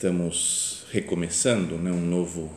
Estamos 0.00 0.86
recomeçando 0.90 1.76
né, 1.76 1.92
um 1.92 2.00
novo 2.00 2.50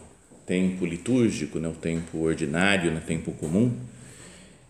tempo 0.45 0.85
litúrgico, 0.85 1.59
né, 1.59 1.67
o 1.67 1.73
tempo 1.73 2.19
ordinário, 2.19 2.89
né, 2.89 3.03
tempo 3.05 3.33
comum. 3.33 3.77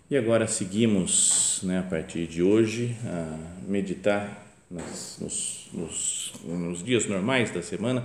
E 0.10 0.18
agora 0.18 0.48
seguimos, 0.48 1.60
né, 1.62 1.78
a 1.78 1.84
partir 1.84 2.26
de 2.26 2.42
hoje, 2.42 2.98
a 3.06 3.38
meditar 3.68 4.48
nas, 4.72 5.20
nos, 5.22 5.70
nos, 5.72 6.34
nos, 6.44 6.84
dias 6.84 7.06
normais 7.06 7.52
da 7.52 7.62
semana 7.62 8.04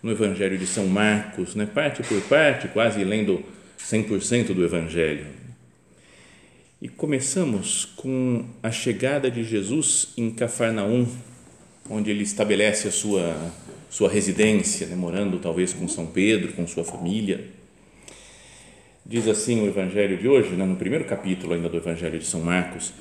no 0.00 0.12
Evangelho 0.12 0.56
de 0.56 0.68
São 0.68 0.86
Marcos, 0.86 1.56
né, 1.56 1.66
parte 1.66 2.04
por 2.04 2.20
parte, 2.28 2.68
quase 2.68 3.02
lendo 3.02 3.42
100% 3.76 4.54
do 4.54 4.64
Evangelho. 4.64 5.26
E 6.80 6.88
começamos 6.88 7.84
com 7.84 8.44
a 8.62 8.70
chegada 8.70 9.28
de 9.28 9.42
Jesus 9.42 10.10
em 10.16 10.30
Cafarnaum, 10.30 11.08
onde 11.90 12.08
ele 12.12 12.22
estabelece 12.22 12.86
a 12.86 12.92
sua 12.92 13.34
sua 13.88 14.08
residência, 14.08 14.86
né, 14.86 14.96
morando 14.96 15.38
talvez 15.38 15.72
com 15.72 15.86
São 15.88 16.06
Pedro, 16.06 16.52
com 16.52 16.66
sua 16.66 16.84
família. 16.84 17.46
Diz 19.04 19.28
assim 19.28 19.62
o 19.62 19.66
Evangelho 19.66 20.16
de 20.16 20.26
hoje, 20.28 20.50
né, 20.50 20.64
no 20.64 20.76
primeiro 20.76 21.04
capítulo 21.04 21.54
ainda 21.54 21.68
do 21.68 21.76
Evangelho 21.76 22.18
de 22.18 22.26
São 22.26 22.40
Marcos: 22.40 22.92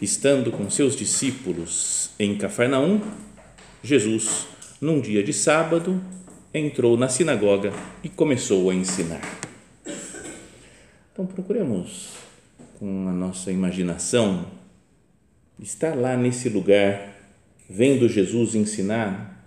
estando 0.00 0.52
com 0.52 0.68
seus 0.70 0.94
discípulos 0.94 2.10
em 2.18 2.36
Cafarnaum, 2.36 3.00
Jesus, 3.82 4.46
num 4.80 5.00
dia 5.00 5.22
de 5.22 5.32
sábado, 5.32 6.00
entrou 6.52 6.96
na 6.96 7.08
sinagoga 7.08 7.72
e 8.02 8.08
começou 8.08 8.70
a 8.70 8.74
ensinar. 8.74 9.20
Então 11.12 11.26
procuremos, 11.26 12.10
com 12.78 13.08
a 13.08 13.12
nossa 13.12 13.50
imaginação, 13.50 14.46
estar 15.58 15.96
lá 15.96 16.16
nesse 16.16 16.48
lugar, 16.48 17.16
vendo 17.68 18.08
Jesus 18.08 18.54
ensinar 18.54 19.37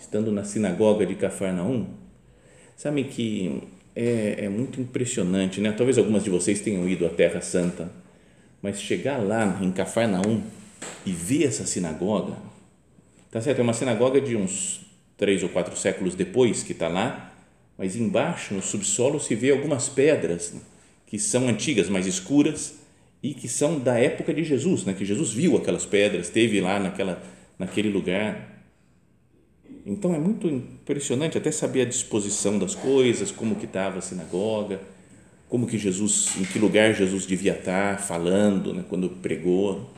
estando 0.00 0.32
na 0.32 0.44
sinagoga 0.44 1.04
de 1.04 1.14
Cafarnaum, 1.14 1.86
sabe 2.74 3.04
que 3.04 3.62
é, 3.94 4.44
é, 4.44 4.48
muito 4.48 4.80
impressionante, 4.80 5.60
né? 5.60 5.72
Talvez 5.72 5.98
algumas 5.98 6.24
de 6.24 6.30
vocês 6.30 6.60
tenham 6.60 6.88
ido 6.88 7.04
à 7.04 7.10
Terra 7.10 7.42
Santa, 7.42 7.92
mas 8.62 8.80
chegar 8.80 9.18
lá 9.18 9.58
em 9.60 9.70
Cafarnaum 9.70 10.42
e 11.04 11.12
ver 11.12 11.44
essa 11.44 11.66
sinagoga, 11.66 12.34
tá 13.30 13.42
certo? 13.42 13.58
É 13.58 13.62
uma 13.62 13.74
sinagoga 13.74 14.20
de 14.20 14.34
uns 14.36 14.80
três 15.18 15.42
ou 15.42 15.50
quatro 15.50 15.76
séculos 15.76 16.14
depois 16.14 16.62
que 16.62 16.72
está 16.72 16.88
lá, 16.88 17.34
mas 17.76 17.94
embaixo 17.94 18.54
no 18.54 18.62
subsolo 18.62 19.20
se 19.20 19.34
vê 19.34 19.50
algumas 19.50 19.88
pedras 19.88 20.54
que 21.06 21.18
são 21.18 21.46
antigas, 21.46 21.90
mais 21.90 22.06
escuras 22.06 22.78
e 23.22 23.34
que 23.34 23.48
são 23.48 23.78
da 23.78 23.98
época 23.98 24.32
de 24.32 24.44
Jesus, 24.44 24.84
né? 24.86 24.94
Que 24.94 25.04
Jesus 25.04 25.30
viu 25.30 25.58
aquelas 25.58 25.84
pedras, 25.84 26.28
esteve 26.28 26.58
lá 26.62 26.78
naquela 26.78 27.22
naquele 27.58 27.90
lugar 27.90 28.49
então 29.90 30.14
é 30.14 30.20
muito 30.20 30.46
impressionante 30.46 31.36
até 31.36 31.50
saber 31.50 31.82
a 31.82 31.84
disposição 31.84 32.60
das 32.60 32.76
coisas, 32.76 33.32
como 33.32 33.56
que 33.56 33.64
estava 33.64 33.98
a 33.98 34.00
sinagoga, 34.00 34.80
como 35.48 35.66
que 35.66 35.76
Jesus, 35.76 36.36
em 36.38 36.44
que 36.44 36.60
lugar 36.60 36.94
Jesus 36.94 37.26
devia 37.26 37.54
estar 37.54 37.98
falando, 37.98 38.72
né, 38.72 38.84
quando 38.88 39.08
pregou. 39.08 39.90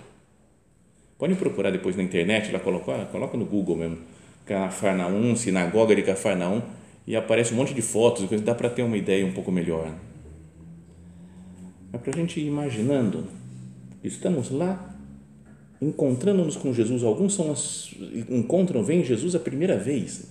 Pode 1.19 1.35
procurar 1.35 1.71
depois 1.71 1.95
na 1.95 2.03
internet, 2.03 2.51
lá 2.51 2.59
coloca, 2.59 3.05
coloca 3.13 3.37
no 3.37 3.45
Google 3.45 3.77
mesmo, 3.77 3.99
Cafarnaum, 4.47 5.37
sinagoga 5.37 5.95
de 5.95 6.01
Cafarnaum, 6.01 6.63
e 7.07 7.15
aparece 7.15 7.53
um 7.53 7.59
monte 7.59 7.75
de 7.75 7.83
fotos, 7.83 8.31
dá 8.41 8.55
para 8.55 8.71
ter 8.71 8.83
uma 8.83 8.97
ideia 8.97 9.27
um 9.27 9.33
pouco 9.33 9.53
melhor. 9.53 9.93
É 11.93 11.99
para 11.99 12.15
a 12.15 12.17
gente 12.17 12.41
ir 12.41 12.47
imaginando, 12.47 13.27
estamos 14.03 14.51
lá 14.51 14.92
encontrando-nos 15.83 16.57
com 16.57 16.73
Jesus, 16.73 17.03
alguns 17.03 17.35
são 17.35 17.53
encontram, 18.31 18.85
vem 18.85 19.03
Jesus 19.03 19.35
a 19.35 19.41
primeira 19.41 19.77
vez 19.77 20.31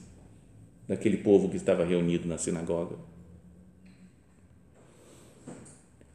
daquele 0.88 1.18
povo 1.18 1.50
que 1.50 1.58
estava 1.58 1.84
reunido 1.84 2.26
na 2.26 2.38
sinagoga. 2.38 2.96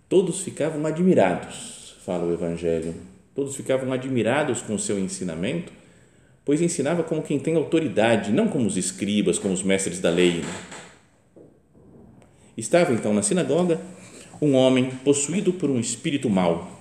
Todos 0.08 0.40
ficavam 0.40 0.86
admirados, 0.86 1.96
fala 2.00 2.24
o 2.24 2.32
Evangelho, 2.32 2.94
todos 3.34 3.54
ficavam 3.54 3.92
admirados 3.92 4.62
com 4.62 4.74
o 4.74 4.78
seu 4.78 4.98
ensinamento, 4.98 5.70
pois 6.42 6.62
ensinava 6.62 7.02
como 7.02 7.22
quem 7.22 7.38
tem 7.38 7.56
autoridade, 7.56 8.32
não 8.32 8.48
como 8.48 8.66
os 8.66 8.78
escribas, 8.78 9.38
como 9.38 9.52
os 9.52 9.62
mestres 9.62 10.00
da 10.00 10.08
lei. 10.08 10.42
Estava 12.56 12.94
então 12.94 13.12
na 13.12 13.20
sinagoga 13.22 13.78
um 14.40 14.54
homem 14.54 14.90
possuído 15.04 15.52
por 15.52 15.68
um 15.68 15.78
espírito 15.78 16.30
mau. 16.30 16.80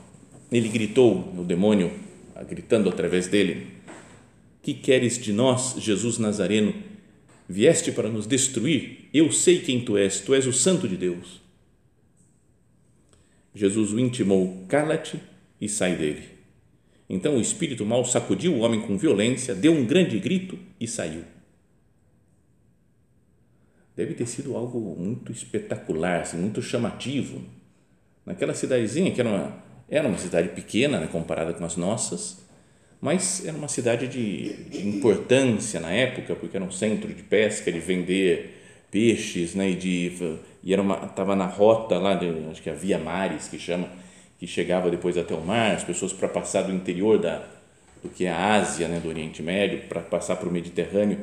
Ele 0.52 0.70
gritou, 0.70 1.34
o 1.38 1.44
demônio 1.44 2.05
gritando 2.44 2.90
através 2.90 3.28
dele: 3.28 3.68
Que 4.62 4.74
queres 4.74 5.18
de 5.18 5.32
nós, 5.32 5.76
Jesus 5.78 6.18
Nazareno? 6.18 6.74
Vieste 7.48 7.92
para 7.92 8.10
nos 8.10 8.26
destruir? 8.26 9.10
Eu 9.14 9.32
sei 9.32 9.60
quem 9.60 9.86
tu 9.86 9.98
és, 9.98 10.20
tu 10.20 10.34
és 10.34 10.48
o 10.48 10.54
Santo 10.54 10.88
de 10.88 10.98
Deus. 10.98 11.42
Jesus 13.54 13.94
o 13.94 14.00
intimou: 14.00 14.66
Cala-te 14.68 15.20
e 15.62 15.70
sai 15.70 15.96
dele. 15.96 16.24
Então 17.10 17.38
o 17.38 17.42
espírito 17.42 17.86
mau 17.86 18.04
sacudiu 18.04 18.54
o 18.54 18.60
homem 18.60 18.82
com 18.82 18.98
violência, 18.98 19.54
deu 19.54 19.72
um 19.72 19.86
grande 19.86 20.20
grito 20.20 20.58
e 20.80 20.88
saiu. 20.88 21.24
Deve 23.96 24.14
ter 24.14 24.26
sido 24.26 24.58
algo 24.58 24.96
muito 25.00 25.32
espetacular, 25.32 26.22
assim, 26.22 26.38
muito 26.38 26.62
chamativo. 26.62 27.42
Naquela 28.26 28.54
cidadezinha, 28.54 29.12
que 29.14 29.22
era 29.22 29.30
uma, 29.30 29.64
era 29.90 30.08
uma 30.08 30.18
cidade 30.18 30.50
pequena 30.50 31.00
né, 31.00 31.08
comparada 31.12 31.54
com 31.54 31.64
as 31.64 31.78
nossas, 31.78 32.44
mas 33.00 33.46
era 33.46 33.56
uma 33.56 33.68
cidade 33.68 34.08
de, 34.08 34.54
de, 34.70 34.88
importância 34.88 35.80
na 35.80 35.92
época, 35.92 36.36
porque 36.36 36.58
era 36.58 36.66
um 36.66 36.72
centro 36.72 37.14
de 37.14 37.22
pesca, 37.22 37.72
de 37.72 37.80
vender 37.80 38.62
peixes, 38.90 39.54
né, 39.54 39.70
e, 39.70 39.76
de, 39.76 40.38
e 40.64 40.74
era 40.74 40.82
uma 40.82 41.06
estava 41.06 41.36
na 41.36 41.46
rota 41.46 42.00
lá, 42.00 42.16
de, 42.16 42.28
acho 42.50 42.62
que 42.62 42.70
a 42.70 42.74
Via 42.74 42.98
Mares 42.98 43.48
que 43.48 43.60
chama, 43.60 43.88
que 44.40 44.48
chegava 44.48 44.90
depois 44.90 45.18
até 45.18 45.36
o 45.36 45.42
mar, 45.42 45.76
as 45.76 45.84
pessoas 45.84 46.14
para 46.14 46.28
passar 46.28 46.64
do 46.64 46.74
interior 46.74 47.20
da 47.20 47.44
do 48.02 48.10
que 48.10 48.26
é 48.26 48.32
a 48.32 48.54
Ásia, 48.54 48.88
né, 48.88 49.00
do 49.00 49.10
Oriente 49.10 49.42
Médio, 49.42 49.82
para 49.90 50.00
passar 50.00 50.36
para 50.36 50.48
o 50.48 50.52
Mediterrâneo, 50.52 51.20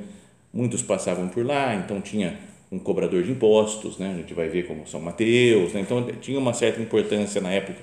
muitos 0.52 0.82
passavam 0.82 1.28
por 1.28 1.46
lá, 1.46 1.74
então 1.76 2.00
tinha 2.00 2.36
um 2.72 2.78
cobrador 2.78 3.22
de 3.22 3.30
impostos, 3.30 3.98
né, 3.98 4.12
a 4.12 4.16
gente 4.16 4.34
vai 4.34 4.48
ver 4.48 4.66
como 4.66 4.86
São 4.86 5.00
Mateus, 5.00 5.72
né, 5.72 5.80
então 5.80 6.04
tinha 6.20 6.38
uma 6.38 6.52
certa 6.52 6.80
importância 6.80 7.40
na 7.40 7.52
época 7.52 7.78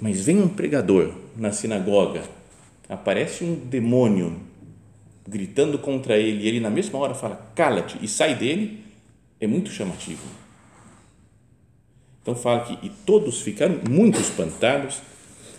mas 0.00 0.20
vem 0.20 0.40
um 0.40 0.48
pregador 0.48 1.12
na 1.36 1.52
sinagoga, 1.52 2.22
aparece 2.88 3.44
um 3.44 3.54
demônio 3.54 4.40
gritando 5.26 5.78
contra 5.78 6.16
ele, 6.16 6.44
e 6.44 6.48
ele 6.48 6.60
na 6.60 6.70
mesma 6.70 6.98
hora 6.98 7.14
fala: 7.14 7.50
cala-te 7.54 7.98
e 8.00 8.08
sai 8.08 8.34
dele, 8.34 8.84
é 9.40 9.46
muito 9.46 9.70
chamativo. 9.70 10.22
Então 12.22 12.34
fala 12.34 12.64
que 12.64 12.86
e 12.86 12.90
todos 13.04 13.40
ficaram 13.40 13.80
muito 13.88 14.20
espantados 14.20 15.00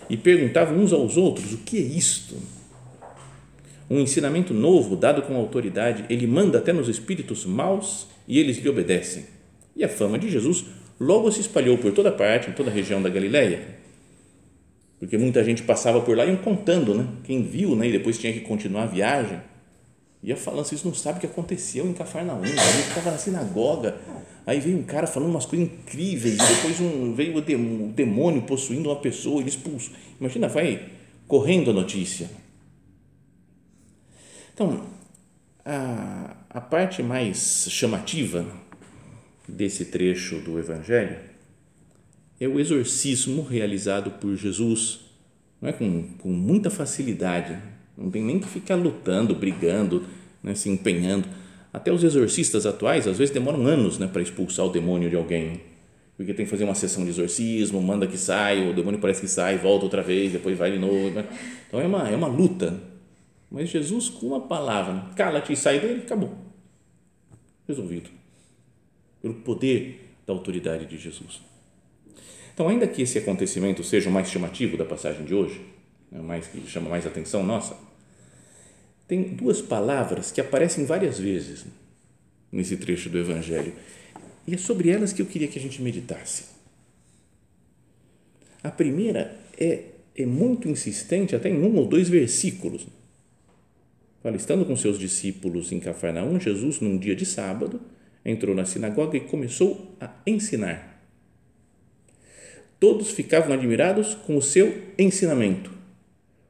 e 0.08 0.16
perguntavam 0.16 0.78
uns 0.78 0.92
aos 0.92 1.16
outros: 1.16 1.52
o 1.52 1.58
que 1.58 1.78
é 1.78 1.82
isto? 1.82 2.36
Um 3.88 3.98
ensinamento 3.98 4.54
novo, 4.54 4.94
dado 4.94 5.22
com 5.22 5.34
autoridade, 5.34 6.04
ele 6.08 6.26
manda 6.26 6.58
até 6.58 6.72
nos 6.72 6.88
espíritos 6.88 7.44
maus 7.44 8.06
e 8.26 8.38
eles 8.38 8.58
lhe 8.58 8.68
obedecem. 8.68 9.24
E 9.74 9.82
a 9.82 9.88
fama 9.88 10.16
de 10.16 10.30
Jesus 10.30 10.64
logo 10.98 11.30
se 11.32 11.40
espalhou 11.40 11.76
por 11.76 11.92
toda 11.92 12.12
parte, 12.12 12.50
em 12.50 12.52
toda 12.52 12.70
a 12.70 12.72
região 12.72 13.02
da 13.02 13.08
Galileia 13.08 13.79
porque 15.00 15.16
muita 15.16 15.42
gente 15.42 15.62
passava 15.62 16.02
por 16.02 16.14
lá 16.14 16.26
e 16.26 16.28
iam 16.28 16.36
contando, 16.36 16.94
né? 16.94 17.08
Quem 17.24 17.42
viu, 17.42 17.74
né? 17.74 17.88
E 17.88 17.92
depois 17.92 18.18
tinha 18.18 18.32
que 18.34 18.40
continuar 18.40 18.82
a 18.82 18.86
viagem, 18.86 19.40
ia 20.22 20.36
falando, 20.36 20.66
vocês 20.66 20.84
não 20.84 20.92
sabem 20.92 21.16
o 21.16 21.20
que 21.22 21.26
aconteceu 21.26 21.86
em 21.86 21.94
Cafarnaum, 21.94 22.44
gente 22.44 22.88
estava 22.88 23.10
na 23.10 23.16
sinagoga, 23.16 23.96
aí 24.46 24.60
veio 24.60 24.76
um 24.76 24.82
cara 24.82 25.06
falando 25.06 25.30
umas 25.30 25.46
coisas 25.46 25.66
incríveis, 25.66 26.34
e 26.34 26.54
depois 26.54 26.78
um, 26.80 27.14
veio 27.14 27.34
o 27.38 27.92
demônio 27.92 28.42
possuindo 28.42 28.90
uma 28.90 28.96
pessoa, 28.96 29.40
ele 29.40 29.48
expulso. 29.48 29.90
Imagina, 30.20 30.48
vai 30.48 30.90
correndo 31.26 31.70
a 31.70 31.72
notícia. 31.72 32.28
Então, 34.52 34.84
a, 35.64 36.36
a 36.50 36.60
parte 36.60 37.02
mais 37.02 37.66
chamativa 37.70 38.44
desse 39.48 39.86
trecho 39.86 40.40
do 40.40 40.58
Evangelho 40.58 41.29
é 42.40 42.48
o 42.48 42.58
exorcismo 42.58 43.42
realizado 43.42 44.10
por 44.12 44.34
Jesus, 44.34 45.00
não 45.60 45.68
é 45.68 45.72
com, 45.72 46.02
com 46.18 46.30
muita 46.30 46.70
facilidade, 46.70 47.56
não 47.96 48.10
tem 48.10 48.24
nem 48.24 48.38
que 48.38 48.48
ficar 48.48 48.76
lutando, 48.76 49.34
brigando, 49.34 50.04
né, 50.42 50.54
se 50.54 50.70
empenhando. 50.70 51.28
Até 51.72 51.92
os 51.92 52.02
exorcistas 52.02 52.66
atuais 52.66 53.06
às 53.06 53.18
vezes 53.18 53.32
demoram 53.32 53.66
anos 53.66 53.98
né, 53.98 54.08
para 54.08 54.22
expulsar 54.22 54.64
o 54.64 54.70
demônio 54.70 55.10
de 55.10 55.16
alguém, 55.16 55.60
porque 56.16 56.32
tem 56.32 56.46
que 56.46 56.50
fazer 56.50 56.64
uma 56.64 56.74
sessão 56.74 57.04
de 57.04 57.10
exorcismo, 57.10 57.80
manda 57.80 58.06
que 58.06 58.16
sai, 58.16 58.68
o 58.68 58.74
demônio 58.74 58.98
parece 58.98 59.20
que 59.20 59.28
sai, 59.28 59.58
volta 59.58 59.84
outra 59.84 60.02
vez, 60.02 60.32
depois 60.32 60.56
vai 60.56 60.72
de 60.72 60.78
novo. 60.78 61.10
Né. 61.10 61.26
Então 61.68 61.80
é 61.80 61.86
uma, 61.86 62.08
é 62.08 62.16
uma 62.16 62.26
luta 62.26 62.90
mas 63.50 63.68
Jesus, 63.68 64.08
com 64.08 64.28
uma 64.28 64.42
palavra, 64.42 65.12
cala-te 65.16 65.52
e 65.52 65.56
sai 65.56 65.80
dele, 65.80 66.02
acabou. 66.02 66.32
Resolvido. 67.66 68.08
Pelo 69.20 69.34
poder 69.34 70.14
da 70.24 70.32
autoridade 70.32 70.86
de 70.86 70.96
Jesus. 70.96 71.40
Então, 72.60 72.68
ainda 72.68 72.86
que 72.86 73.00
esse 73.00 73.16
acontecimento 73.16 73.82
seja 73.82 74.10
o 74.10 74.12
mais 74.12 74.28
chamativo 74.28 74.76
da 74.76 74.84
passagem 74.84 75.24
de 75.24 75.34
hoje, 75.34 75.62
né, 76.12 76.20
mais 76.20 76.46
que 76.46 76.60
chama 76.68 76.90
mais 76.90 77.06
atenção 77.06 77.42
nossa, 77.42 77.74
tem 79.08 79.22
duas 79.22 79.62
palavras 79.62 80.30
que 80.30 80.42
aparecem 80.42 80.84
várias 80.84 81.18
vezes 81.18 81.64
nesse 82.52 82.76
trecho 82.76 83.08
do 83.08 83.16
Evangelho. 83.16 83.72
E 84.46 84.52
é 84.52 84.58
sobre 84.58 84.90
elas 84.90 85.10
que 85.10 85.22
eu 85.22 85.26
queria 85.26 85.48
que 85.48 85.58
a 85.58 85.62
gente 85.62 85.80
meditasse. 85.80 86.48
A 88.62 88.70
primeira 88.70 89.38
é, 89.56 89.84
é 90.14 90.26
muito 90.26 90.68
insistente, 90.68 91.34
até 91.34 91.48
em 91.48 91.62
um 91.62 91.74
ou 91.76 91.86
dois 91.86 92.10
versículos 92.10 92.86
Fala, 94.22 94.36
estando 94.36 94.66
com 94.66 94.76
seus 94.76 94.98
discípulos 94.98 95.72
em 95.72 95.80
Cafarnaum, 95.80 96.38
Jesus, 96.38 96.78
num 96.78 96.98
dia 96.98 97.16
de 97.16 97.24
sábado, 97.24 97.80
entrou 98.22 98.54
na 98.54 98.66
sinagoga 98.66 99.16
e 99.16 99.20
começou 99.20 99.96
a 99.98 100.10
ensinar. 100.26 100.89
Todos 102.80 103.10
ficavam 103.10 103.52
admirados 103.52 104.14
com 104.14 104.36
o 104.36 104.42
seu 104.42 104.82
ensinamento, 104.98 105.70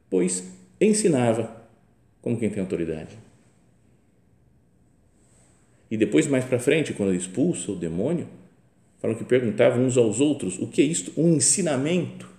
pois 0.08 0.44
ensinava 0.80 1.54
como 2.22 2.38
quem 2.38 2.48
tem 2.48 2.60
autoridade. 2.60 3.18
E 5.90 5.96
depois, 5.96 6.28
mais 6.28 6.44
para 6.44 6.60
frente, 6.60 6.92
quando 6.92 7.08
ele 7.08 7.18
expulsa 7.18 7.72
o 7.72 7.76
demônio, 7.76 8.28
falam 9.00 9.16
que 9.16 9.24
perguntavam 9.24 9.84
uns 9.84 9.96
aos 9.96 10.20
outros 10.20 10.56
o 10.58 10.68
que 10.68 10.80
é 10.80 10.84
isto? 10.84 11.12
Um 11.20 11.34
ensinamento 11.34 12.30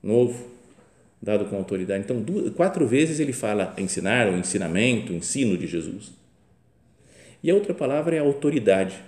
novo 0.00 0.46
dado 1.20 1.46
com 1.46 1.56
autoridade. 1.56 2.04
Então, 2.04 2.20
duas, 2.20 2.54
quatro 2.54 2.86
vezes 2.86 3.18
ele 3.18 3.32
fala 3.32 3.74
ensinar, 3.76 4.28
o 4.28 4.36
ensinamento, 4.36 5.12
o 5.12 5.16
ensino 5.16 5.58
de 5.58 5.66
Jesus. 5.66 6.12
E 7.42 7.50
a 7.50 7.54
outra 7.54 7.74
palavra 7.74 8.14
é 8.14 8.20
autoridade, 8.20 9.02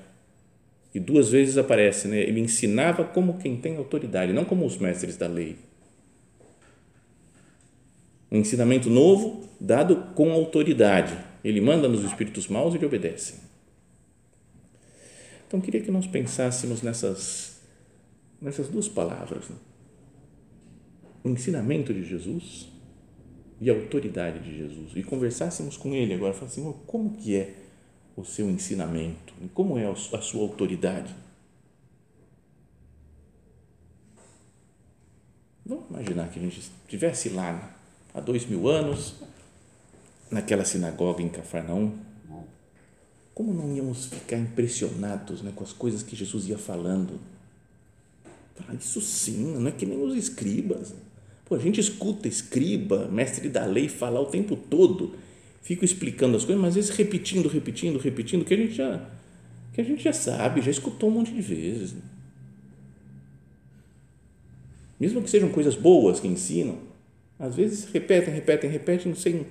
que 0.93 0.99
duas 1.01 1.31
vezes 1.31 1.57
aparece, 1.57 2.09
né? 2.09 2.19
Ele 2.19 2.41
ensinava 2.41 3.05
como 3.05 3.39
quem 3.39 3.57
tem 3.57 3.77
autoridade, 3.77 4.33
não 4.33 4.45
como 4.45 4.67
os 4.67 4.77
mestres 4.77 5.17
da 5.17 5.27
lei. 5.27 5.57
Um 8.31 8.39
ensinamento 8.39 8.89
novo 8.89 9.49
dado 9.61 9.97
com 10.15 10.33
autoridade. 10.33 11.17
Ele 11.43 11.61
manda 11.61 11.89
nos 11.89 12.05
espíritos 12.05 12.49
maus 12.49 12.75
e 12.75 12.77
ele 12.77 12.87
obedece. 12.87 13.41
Então, 15.47 15.61
queria 15.61 15.81
que 15.81 15.91
nós 15.91 16.07
pensássemos 16.07 16.83
nessas, 16.83 17.61
nessas 18.41 18.69
duas 18.69 18.89
palavras. 18.89 19.49
Né? 19.49 19.57
o 21.23 21.29
ensinamento 21.29 21.93
de 21.93 22.05
Jesus 22.05 22.69
e 23.61 23.71
a 23.71 23.75
autoridade 23.75 24.41
de 24.41 24.57
Jesus 24.57 24.93
e 24.97 25.03
conversássemos 25.03 25.77
com 25.77 25.95
ele 25.95 26.15
agora, 26.15 26.33
falasse 26.33 26.61
assim, 26.61 26.75
como 26.87 27.11
que 27.17 27.37
é 27.37 27.55
o 28.17 28.25
seu 28.25 28.49
ensinamento? 28.49 29.33
Como 29.55 29.79
é 29.79 29.87
a 29.87 29.95
sua 29.95 30.43
autoridade? 30.43 31.15
Vamos 35.65 35.89
imaginar 35.89 36.29
que 36.31 36.39
a 36.39 36.43
gente 36.43 36.59
estivesse 36.59 37.29
lá 37.29 37.77
há 38.13 38.21
dois 38.21 38.45
mil 38.47 38.69
anos, 38.69 39.15
naquela 40.31 40.65
sinagoga 40.65 41.23
em 41.23 41.29
Cafarnaum, 41.29 41.97
como 43.35 43.55
não 43.55 43.75
íamos 43.75 44.07
ficar 44.07 44.37
impressionados 44.37 45.43
né, 45.43 45.53
com 45.55 45.65
as 45.65 45.73
coisas 45.73 46.03
que 46.03 46.15
Jesus 46.15 46.47
ia 46.47 46.59
falando? 46.59 47.19
isso 48.79 49.01
sim, 49.01 49.57
não 49.57 49.69
é 49.69 49.73
que 49.73 49.87
nem 49.87 50.03
os 50.03 50.15
escribas. 50.15 50.93
Pô, 51.47 51.55
a 51.55 51.59
gente 51.59 51.81
escuta 51.81 52.29
escriba, 52.29 53.09
mestre 53.09 53.49
da 53.49 53.65
lei 53.65 53.89
falar 53.89 54.21
o 54.21 54.27
tempo 54.27 54.57
todo, 54.57 55.15
fica 55.61 55.85
explicando 55.85 56.37
as 56.37 56.45
coisas, 56.45 56.61
mas 56.61 56.71
às 56.71 56.75
vezes 56.77 56.91
repetindo, 56.91 57.49
repetindo, 57.49 57.99
repetindo, 57.99 58.45
que 58.45 58.55
a 58.55 58.57
gente 58.57 58.75
já, 58.75 59.11
que 59.73 59.81
a 59.81 59.85
gente 59.85 60.03
já 60.03 60.13
sabe, 60.13 60.61
já 60.61 60.71
escutou 60.71 61.11
um 61.11 61.13
monte 61.13 61.33
de 61.33 61.41
vezes. 61.41 61.95
Mesmo 64.99 65.23
que 65.23 65.31
sejam 65.31 65.51
coisas 65.51 65.77
boas 65.77 66.21
que 66.21 66.29
ensinam, 66.29 66.79
às 67.39 67.55
vezes 67.55 67.85
repetem, 67.85 68.35
repetem, 68.35 68.71
repetem 68.71 69.15
sem, 69.15 69.47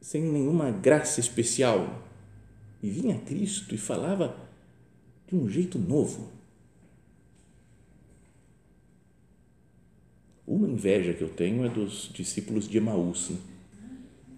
sem 0.00 0.22
nenhuma 0.22 0.70
graça 0.70 1.20
especial. 1.20 2.06
E 2.82 2.88
vinha 2.88 3.18
Cristo 3.18 3.74
e 3.74 3.78
falava 3.78 4.36
de 5.28 5.36
um 5.36 5.48
jeito 5.48 5.78
novo 5.78 6.40
Uma 10.50 10.66
inveja 10.66 11.14
que 11.14 11.22
eu 11.22 11.28
tenho 11.28 11.64
é 11.64 11.68
dos 11.68 12.10
discípulos 12.12 12.68
de 12.68 12.76
Emaús. 12.76 13.30
Né? 13.30 13.36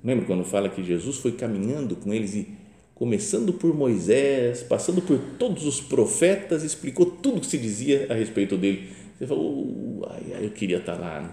Lembra 0.04 0.24
quando 0.26 0.44
fala 0.44 0.68
que 0.68 0.82
Jesus 0.82 1.18
foi 1.18 1.32
caminhando 1.32 1.96
com 1.96 2.12
eles 2.12 2.34
e 2.34 2.48
começando 2.94 3.52
por 3.52 3.74
Moisés, 3.74 4.62
passando 4.62 5.00
por 5.02 5.18
todos 5.38 5.66
os 5.66 5.80
profetas, 5.80 6.62
explicou 6.62 7.06
tudo 7.06 7.40
que 7.40 7.46
se 7.46 7.58
dizia 7.58 8.06
a 8.10 8.14
respeito 8.14 8.56
dele. 8.56 8.90
Você 9.18 9.26
falou, 9.26 10.06
ai, 10.10 10.22
ai, 10.34 10.44
eu 10.46 10.50
queria 10.50 10.78
estar 10.78 10.94
lá, 10.94 11.20
né? 11.20 11.30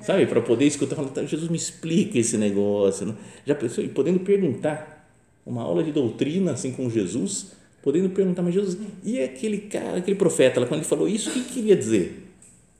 sabe? 0.00 0.26
Para 0.26 0.40
poder 0.40 0.66
escutar, 0.66 0.96
falar, 0.96 1.08
tá, 1.08 1.24
Jesus 1.24 1.48
me 1.48 1.56
explica 1.56 2.18
esse 2.18 2.36
negócio, 2.36 3.06
né? 3.06 3.14
já 3.46 3.54
pensou, 3.54 3.84
e 3.84 3.88
podendo 3.88 4.20
perguntar, 4.20 4.98
uma 5.44 5.62
aula 5.62 5.82
de 5.82 5.92
doutrina 5.92 6.52
assim 6.52 6.72
com 6.72 6.88
Jesus, 6.88 7.52
podendo 7.82 8.10
perguntar, 8.10 8.42
mas 8.42 8.54
Jesus, 8.54 8.78
e 9.04 9.20
aquele 9.20 9.58
cara, 9.58 9.98
aquele 9.98 10.16
profeta, 10.16 10.60
lá, 10.60 10.66
quando 10.66 10.80
ele 10.80 10.88
falou 10.88 11.08
isso, 11.08 11.30
o 11.30 11.32
que 11.32 11.44
queria 11.44 11.76
dizer? 11.76 12.26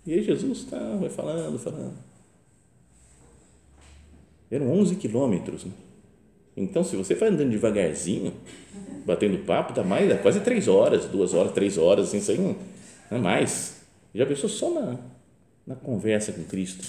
E 0.07 0.15
aí 0.15 0.23
Jesus 0.23 0.65
tá, 0.65 0.97
vai 0.97 1.11
falando, 1.11 1.59
falando. 1.59 2.10
Eram 4.51 4.71
11 4.73 4.97
quilômetros. 4.97 5.65
Né? 5.65 5.73
Então, 6.57 6.83
se 6.83 6.97
você 6.97 7.15
vai 7.15 7.29
andando 7.29 7.51
devagarzinho, 7.51 8.35
batendo 9.07 9.45
papo, 9.45 9.73
dá 9.73 9.85
mais, 9.85 10.09
dá 10.09 10.19
quase 10.19 10.41
três 10.41 10.69
horas, 10.69 11.07
duas 11.07 11.33
horas, 11.33 11.53
três 11.53 11.79
horas, 11.79 12.09
assim, 12.09 12.19
isso 12.19 12.31
aí 12.33 12.39
não, 12.39 12.57
não 13.11 13.19
é 13.19 13.21
mais. 13.21 13.83
Já 14.15 14.27
pensou 14.27 14.49
só 14.49 14.71
na, 14.71 14.99
na 15.67 15.77
conversa 15.77 16.33
com 16.33 16.43
Cristo? 16.45 16.85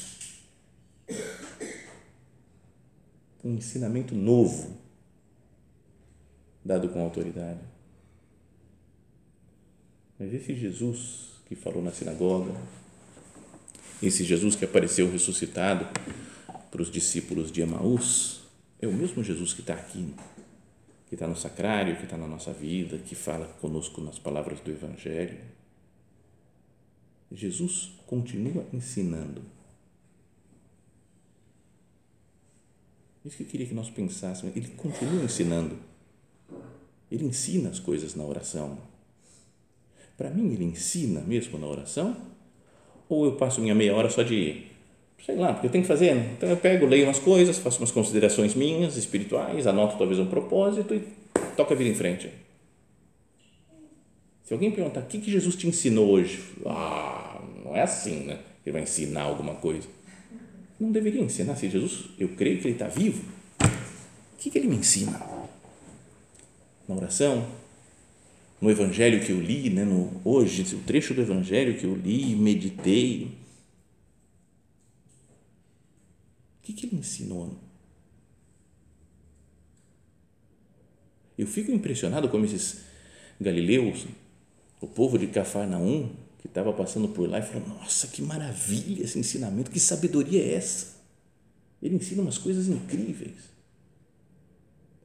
Um 3.43 3.55
ensinamento 3.55 4.15
novo, 4.15 4.77
dado 6.65 6.89
com 6.89 7.01
autoridade. 7.01 7.59
Mas 10.19 10.33
esse 10.33 10.55
Jesus 10.55 11.31
que 11.47 11.55
falou 11.55 11.81
na 11.81 11.91
sinagoga, 11.91 12.53
esse 14.01 14.23
Jesus 14.23 14.55
que 14.55 14.65
apareceu 14.65 15.11
ressuscitado 15.11 15.87
para 16.71 16.81
os 16.81 16.89
discípulos 16.89 17.51
de 17.51 17.61
Emaús, 17.61 18.41
é 18.81 18.87
o 18.87 18.93
mesmo 18.93 19.23
Jesus 19.23 19.53
que 19.53 19.59
está 19.61 19.73
aqui, 19.73 20.15
que 21.07 21.15
está 21.15 21.27
no 21.27 21.35
sacrário, 21.35 21.97
que 21.97 22.05
está 22.05 22.17
na 22.17 22.27
nossa 22.27 22.51
vida, 22.51 22.97
que 22.97 23.13
fala 23.13 23.45
conosco 23.59 24.01
nas 24.01 24.17
palavras 24.17 24.59
do 24.61 24.71
Evangelho. 24.71 25.37
Jesus 27.31 27.91
continua 28.07 28.65
ensinando. 28.73 29.43
Isso 33.23 33.37
que 33.37 33.43
eu 33.43 33.47
queria 33.47 33.67
que 33.67 33.73
nós 33.73 33.89
pensássemos. 33.89 34.55
Ele 34.55 34.67
continua 34.69 35.23
ensinando. 35.23 35.77
Ele 37.11 37.25
ensina 37.25 37.69
as 37.69 37.79
coisas 37.79 38.15
na 38.15 38.23
oração. 38.23 38.79
Para 40.17 40.29
mim, 40.29 40.53
ele 40.53 40.63
ensina 40.63 41.21
mesmo 41.21 41.59
na 41.59 41.67
oração 41.67 42.31
ou 43.11 43.25
eu 43.25 43.35
passo 43.35 43.59
minha 43.59 43.75
meia 43.75 43.93
hora 43.93 44.09
só 44.09 44.23
de, 44.23 44.67
sei 45.25 45.35
lá, 45.35 45.53
porque 45.53 45.67
eu 45.67 45.71
tenho 45.71 45.83
que 45.83 45.87
fazer. 45.87 46.15
Então 46.37 46.49
eu 46.49 46.57
pego, 46.57 46.85
leio 46.85 47.05
umas 47.05 47.19
coisas, 47.19 47.57
faço 47.57 47.79
umas 47.79 47.91
considerações 47.91 48.55
minhas, 48.55 48.97
espirituais, 48.97 49.67
anoto 49.67 49.97
talvez 49.97 50.19
um 50.19 50.25
propósito 50.25 50.93
e 50.93 51.03
toco 51.55 51.73
a 51.73 51.75
vida 51.75 51.89
em 51.89 51.95
frente. 51.95 52.29
Se 54.43 54.53
alguém 54.53 54.71
perguntar 54.71 55.01
o 55.01 55.05
que, 55.05 55.19
que 55.19 55.31
Jesus 55.31 55.55
te 55.55 55.67
ensinou 55.67 56.09
hoje, 56.09 56.43
ah, 56.65 57.41
não 57.63 57.75
é 57.75 57.81
assim, 57.81 58.25
né? 58.25 58.39
Ele 58.65 58.73
vai 58.73 58.81
ensinar 58.81 59.21
alguma 59.21 59.55
coisa. 59.55 59.87
não 60.79 60.91
deveria 60.91 61.21
ensinar 61.21 61.55
se 61.55 61.69
Jesus, 61.69 62.09
eu 62.19 62.29
creio 62.29 62.59
que 62.59 62.67
ele 62.67 62.73
está 62.73 62.87
vivo. 62.87 63.23
O 63.61 64.37
que, 64.37 64.49
que 64.49 64.57
ele 64.57 64.67
me 64.67 64.75
ensina? 64.75 65.21
Na 66.87 66.95
oração, 66.95 67.47
no 68.59 68.69
evangelho 68.69 69.23
que 69.23 69.31
eu 69.31 69.39
li, 69.39 69.69
né, 69.69 69.85
no, 69.85 70.21
hoje, 70.25 70.63
o 70.75 70.79
trecho 70.79 71.13
do 71.13 71.21
evangelho 71.21 71.77
que 71.77 71.85
eu 71.85 71.95
li, 71.95 72.35
meditei. 72.35 73.29
O 76.61 76.63
que, 76.63 76.73
que 76.73 76.85
ele 76.85 76.97
ensinou? 76.97 77.57
Eu 81.35 81.47
fico 81.47 81.71
impressionado 81.71 82.29
como 82.29 82.45
esses 82.45 82.81
galileus, 83.39 84.05
o 84.79 84.85
povo 84.85 85.17
de 85.17 85.25
Cafarnaum, 85.25 86.11
que 86.37 86.45
estava 86.45 86.71
passando 86.71 87.07
por 87.07 87.27
lá 87.27 87.39
e 87.39 87.41
falou: 87.41 87.67
Nossa, 87.67 88.05
que 88.07 88.21
maravilha 88.21 89.03
esse 89.03 89.17
ensinamento, 89.17 89.71
que 89.71 89.79
sabedoria 89.79 90.39
é 90.39 90.53
essa? 90.53 91.01
Ele 91.81 91.95
ensina 91.95 92.21
umas 92.21 92.37
coisas 92.37 92.67
incríveis. 92.67 93.51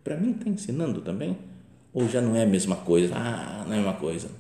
Para 0.05 0.19
mim, 0.19 0.33
está 0.33 0.51
ensinando 0.51 1.01
também? 1.01 1.39
Ou 1.91 2.07
já 2.07 2.21
não 2.21 2.37
é 2.37 2.43
a 2.43 2.47
mesma 2.47 2.77
coisa? 2.77 3.15
Ah, 3.17 3.65
não 3.67 3.73
é 3.73 3.79
a 3.79 3.83
mesma 3.83 3.95
coisa. 3.99 4.31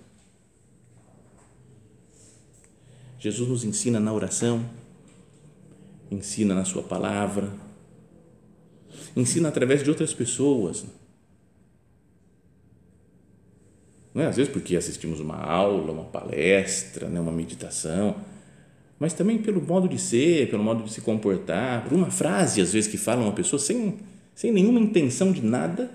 Jesus 3.18 3.48
nos 3.48 3.64
ensina 3.64 3.98
na 3.98 4.12
oração, 4.12 4.68
ensina 6.10 6.54
na 6.54 6.64
Sua 6.64 6.82
palavra, 6.82 7.50
ensina 9.16 9.48
através 9.48 9.82
de 9.82 9.90
outras 9.90 10.12
pessoas 10.12 10.84
Não 14.16 14.22
é? 14.22 14.28
Às 14.28 14.36
vezes 14.38 14.50
porque 14.50 14.74
assistimos 14.74 15.20
uma 15.20 15.36
aula, 15.36 15.92
uma 15.92 16.04
palestra, 16.04 17.06
né? 17.06 17.20
uma 17.20 17.30
meditação, 17.30 18.16
mas 18.98 19.12
também 19.12 19.36
pelo 19.36 19.60
modo 19.60 19.86
de 19.86 19.98
ser, 19.98 20.48
pelo 20.48 20.64
modo 20.64 20.84
de 20.84 20.90
se 20.90 21.02
comportar, 21.02 21.84
por 21.84 21.92
uma 21.92 22.10
frase, 22.10 22.62
às 22.62 22.72
vezes, 22.72 22.90
que 22.90 22.96
fala 22.96 23.20
uma 23.20 23.34
pessoa 23.34 23.60
sem, 23.60 23.98
sem 24.34 24.50
nenhuma 24.50 24.80
intenção 24.80 25.32
de 25.32 25.44
nada. 25.44 25.90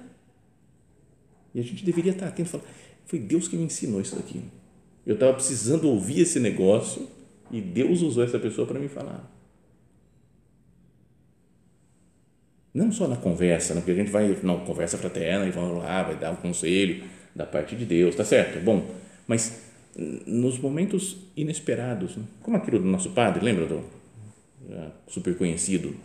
E 1.52 1.60
a 1.60 1.64
gente 1.64 1.84
deveria 1.84 2.12
estar 2.12 2.28
atento 2.28 2.48
e 2.48 2.52
falar: 2.52 2.64
foi 3.08 3.18
Deus 3.18 3.48
que 3.48 3.56
me 3.56 3.64
ensinou 3.64 4.00
isso 4.00 4.16
daqui. 4.16 4.40
Eu 5.04 5.16
estava 5.16 5.34
precisando 5.34 5.90
ouvir 5.90 6.22
esse 6.22 6.40
negócio 6.40 7.08
e 7.50 7.60
Deus 7.60 8.04
usou 8.04 8.24
essa 8.24 8.38
pessoa 8.38 8.68
para 8.68 8.80
me 8.80 8.88
falar. 8.88 9.28
Não 12.74 12.92
só 12.92 13.08
na 13.08 13.18
conversa, 13.18 13.74
né? 13.74 13.82
porque 13.82 13.92
a 13.92 13.96
gente 13.96 14.12
vai 14.12 14.38
na 14.44 14.56
conversa 14.58 14.98
fraterna 14.98 15.46
e 15.46 15.52
vamos 15.52 15.78
lá, 15.84 16.04
vai 16.04 16.16
dar 16.16 16.32
um 16.32 16.38
conselho 16.38 17.04
da 17.36 17.46
parte 17.46 17.76
de 17.76 17.86
Deus, 17.86 18.16
tá 18.16 18.24
certo? 18.24 18.58
É 18.58 18.62
bom, 18.62 18.86
mas 19.28 19.62
nos 20.26 20.58
momentos 20.58 21.18
inesperados, 21.36 22.16
né? 22.16 22.24
como 22.42 22.56
aquilo 22.56 22.80
do 22.80 22.86
nosso 22.86 23.10
padre, 23.12 23.44
lembra 23.44 23.66
do 23.66 23.84
super 25.08 25.36
conhecido? 25.38 25.96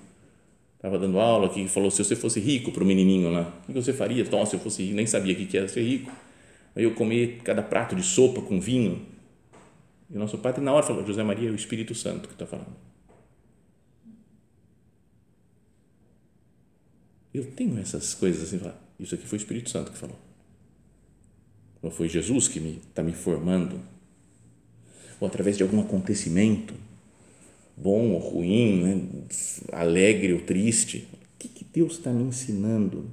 Estava 0.76 0.99
dando 0.99 1.18
aula 1.18 1.49
que 1.49 1.66
falou: 1.68 1.90
se 1.90 2.04
você 2.04 2.14
fosse 2.14 2.40
rico 2.40 2.70
para 2.70 2.82
o 2.82 2.87
menininho 2.87 3.30
lá, 3.30 3.52
o 3.68 3.73
que 3.73 3.80
você 3.80 3.92
faria? 3.92 4.23
Então, 4.23 4.44
se 4.44 4.54
eu 4.54 4.61
fosse 4.61 4.82
rico, 4.82 4.94
nem 4.94 5.06
sabia 5.06 5.32
o 5.32 5.37
que 5.37 5.56
era 5.56 5.68
ser 5.68 5.82
rico. 5.82 6.12
Aí 6.75 6.85
eu 6.85 6.94
comi 6.94 7.38
cada 7.42 7.62
prato 7.62 7.96
de 7.96 8.02
sopa 8.02 8.42
com 8.42 8.61
vinho. 8.61 9.02
E 10.11 10.16
o 10.16 10.18
nosso 10.18 10.38
padre, 10.38 10.62
na 10.62 10.73
hora, 10.73 10.85
falou: 10.85 11.04
José 11.06 11.23
Maria 11.23 11.49
é 11.49 11.52
o 11.52 11.54
Espírito 11.54 11.94
Santo 11.94 12.28
que 12.28 12.35
está 12.35 12.46
falando. 12.46 12.86
Eu 17.37 17.45
tenho 17.50 17.78
essas 17.78 18.14
coisas 18.14 18.45
assim, 18.45 18.59
isso 18.99 19.14
aqui 19.14 19.26
foi 19.26 19.37
o 19.37 19.40
Espírito 19.40 19.69
Santo 19.69 19.93
que 19.93 19.99
falou. 19.99 20.19
Não 21.83 21.90
foi 21.90 22.09
Jesus 22.09 22.49
que 22.49 22.59
está 22.59 23.02
me, 23.02 23.11
me 23.11 23.14
formando? 23.14 23.78
Ou 25.21 25.28
através 25.28 25.55
de 25.59 25.62
algum 25.62 25.78
acontecimento, 25.83 26.73
bom 27.76 28.12
ou 28.12 28.19
ruim, 28.19 28.83
né? 28.83 29.26
alegre 29.71 30.33
ou 30.33 30.40
triste, 30.40 31.07
o 31.12 31.38
que, 31.38 31.49
que 31.49 31.64
Deus 31.64 31.99
está 31.99 32.11
me 32.11 32.23
ensinando 32.23 33.11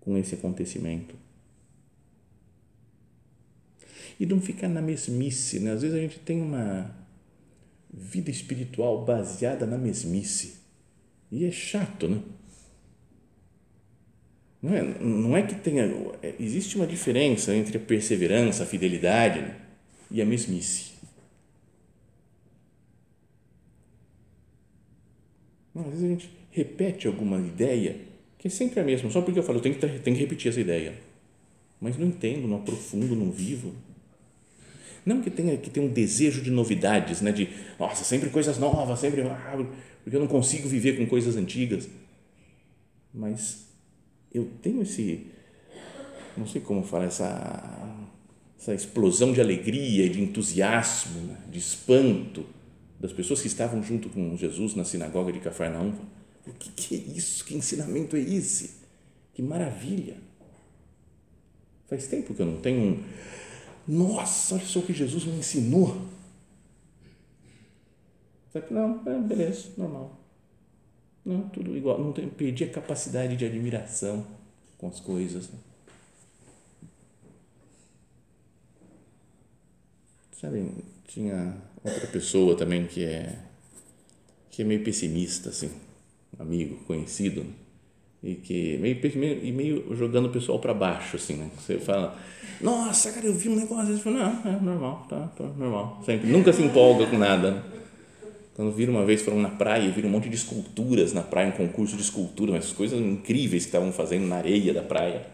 com 0.00 0.18
esse 0.18 0.34
acontecimento? 0.34 1.14
E 4.18 4.26
não 4.26 4.40
ficar 4.40 4.68
na 4.68 4.82
mesmice, 4.82 5.60
né? 5.60 5.70
às 5.70 5.82
vezes 5.82 5.96
a 5.96 6.00
gente 6.00 6.18
tem 6.18 6.42
uma 6.42 6.92
vida 7.88 8.32
espiritual 8.32 9.04
baseada 9.04 9.64
na 9.64 9.78
mesmice 9.78 10.56
e 11.30 11.44
é 11.44 11.52
chato, 11.52 12.08
né? 12.08 12.20
Não 14.66 14.74
é, 14.74 14.82
não 14.82 15.36
é 15.36 15.42
que 15.42 15.54
tenha. 15.54 15.84
É, 16.20 16.34
existe 16.40 16.74
uma 16.74 16.88
diferença 16.88 17.54
entre 17.54 17.76
a 17.76 17.80
perseverança, 17.80 18.64
a 18.64 18.66
fidelidade 18.66 19.54
e 20.10 20.20
a 20.20 20.26
mesmice. 20.26 20.90
Às 25.72 25.84
vezes 25.84 26.04
a 26.04 26.08
gente 26.08 26.30
repete 26.50 27.06
alguma 27.06 27.38
ideia 27.38 27.96
que 28.38 28.48
é 28.48 28.50
sempre 28.50 28.80
a 28.80 28.82
mesma, 28.82 29.08
só 29.08 29.20
porque 29.22 29.38
eu 29.38 29.42
falo, 29.44 29.58
eu 29.58 29.62
tenho 29.62 29.76
que, 29.76 29.80
tenho 29.86 30.16
que 30.16 30.22
repetir 30.22 30.50
essa 30.50 30.60
ideia. 30.60 30.94
Mas 31.80 31.96
não 31.96 32.08
entendo, 32.08 32.48
não 32.48 32.56
aprofundo, 32.56 33.14
não 33.14 33.30
vivo. 33.30 33.72
Não 35.04 35.22
que 35.22 35.30
tenha 35.30 35.56
que 35.56 35.70
ter 35.70 35.78
um 35.78 35.88
desejo 35.88 36.42
de 36.42 36.50
novidades, 36.50 37.20
né? 37.20 37.30
de, 37.30 37.48
nossa, 37.78 38.02
sempre 38.02 38.30
coisas 38.30 38.58
novas, 38.58 38.98
sempre. 38.98 39.22
Ah, 39.22 39.64
porque 40.02 40.16
eu 40.16 40.20
não 40.20 40.26
consigo 40.26 40.68
viver 40.68 40.96
com 40.96 41.06
coisas 41.06 41.36
antigas. 41.36 41.88
Mas 43.14 43.65
eu 44.38 44.50
tenho 44.62 44.82
esse, 44.82 45.26
não 46.36 46.46
sei 46.46 46.60
como 46.60 46.82
falar, 46.82 47.06
essa, 47.06 48.08
essa 48.58 48.74
explosão 48.74 49.32
de 49.32 49.40
alegria, 49.40 50.08
de 50.08 50.20
entusiasmo, 50.20 51.20
né, 51.22 51.38
de 51.50 51.58
espanto 51.58 52.44
das 52.98 53.12
pessoas 53.12 53.40
que 53.40 53.46
estavam 53.46 53.82
junto 53.82 54.08
com 54.08 54.36
Jesus 54.36 54.74
na 54.74 54.84
sinagoga 54.84 55.32
de 55.32 55.40
Cafarnaum. 55.40 55.92
O 56.46 56.52
que, 56.52 56.70
que 56.70 56.94
é 56.94 56.98
isso? 57.16 57.44
Que 57.44 57.56
ensinamento 57.56 58.16
é 58.16 58.20
esse? 58.20 58.76
Que 59.34 59.42
maravilha! 59.42 60.16
Faz 61.86 62.06
tempo 62.06 62.34
que 62.34 62.40
eu 62.40 62.46
não 62.46 62.60
tenho 62.60 62.80
um. 62.80 63.04
Nossa, 63.86 64.56
olha 64.56 64.64
só 64.64 64.80
o 64.80 64.82
que 64.82 64.92
Jesus 64.92 65.24
me 65.24 65.38
ensinou. 65.38 66.06
Não, 68.70 69.02
é, 69.06 69.18
beleza, 69.20 69.68
normal. 69.76 70.15
Não, 71.26 71.48
tudo 71.48 71.76
igual. 71.76 71.98
Não 71.98 72.12
tem, 72.12 72.28
perdi 72.28 72.62
a 72.62 72.70
capacidade 72.70 73.36
de 73.36 73.44
admiração 73.44 74.24
com 74.78 74.86
as 74.86 75.00
coisas. 75.00 75.48
Né? 75.50 75.58
Sabe, 80.40 80.70
tinha 81.08 81.56
outra 81.82 82.06
pessoa 82.06 82.56
também 82.56 82.86
que 82.86 83.04
é 83.04 83.36
que 84.50 84.62
é 84.62 84.64
meio 84.64 84.82
pessimista 84.82 85.50
assim, 85.50 85.70
amigo, 86.38 86.76
conhecido, 86.86 87.42
né? 87.42 87.50
e 88.22 88.34
que 88.36 88.78
meio, 88.78 88.98
meio, 89.16 89.44
e 89.44 89.52
meio 89.52 89.96
jogando 89.96 90.26
o 90.26 90.30
pessoal 90.30 90.58
para 90.58 90.72
baixo 90.72 91.16
assim, 91.16 91.34
né? 91.34 91.50
Você 91.58 91.78
fala, 91.78 92.16
nossa, 92.60 93.12
cara, 93.12 93.26
eu 93.26 93.34
vi 93.34 93.50
um 93.50 93.56
negócio, 93.56 93.94
você 93.94 94.02
fala, 94.02 94.16
não, 94.16 94.52
é 94.52 94.60
normal, 94.60 95.06
tá, 95.10 95.26
tá 95.36 95.44
normal, 95.44 96.00
sempre, 96.06 96.30
nunca 96.30 96.52
se 96.54 96.62
empolga 96.62 97.06
com 97.06 97.18
nada. 97.18 97.62
Quando 98.56 98.72
viram 98.72 98.94
uma 98.94 99.04
vez, 99.04 99.20
foram 99.20 99.38
na 99.38 99.50
praia, 99.50 99.90
viram 99.90 100.08
um 100.08 100.12
monte 100.12 100.30
de 100.30 100.34
esculturas 100.34 101.12
na 101.12 101.20
praia, 101.20 101.48
um 101.48 101.52
concurso 101.52 101.94
de 101.94 102.00
escultura, 102.00 102.52
mas 102.52 102.72
coisas 102.72 102.98
incríveis 102.98 103.64
que 103.64 103.68
estavam 103.68 103.92
fazendo 103.92 104.26
na 104.26 104.36
areia 104.36 104.72
da 104.72 104.80
praia. 104.80 105.26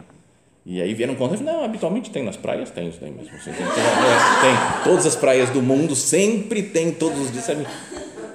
E 0.66 0.82
aí 0.82 0.92
vieram 0.92 1.14
contar, 1.14 1.36
não, 1.38 1.62
habitualmente 1.62 2.10
tem 2.10 2.24
nas 2.24 2.36
praias, 2.36 2.70
tem 2.70 2.88
isso 2.88 2.98
daí 3.00 3.12
mesmo. 3.12 3.32
Assim, 3.36 3.52
tem, 3.52 3.64
tem, 3.64 3.74
tem, 3.74 4.82
todas 4.82 5.06
as 5.06 5.14
praias 5.14 5.50
do 5.50 5.62
mundo 5.62 5.94
sempre 5.94 6.64
tem 6.64 6.90
todos 6.90 7.20
os 7.20 7.30
dias, 7.30 7.44
sabe? 7.44 7.64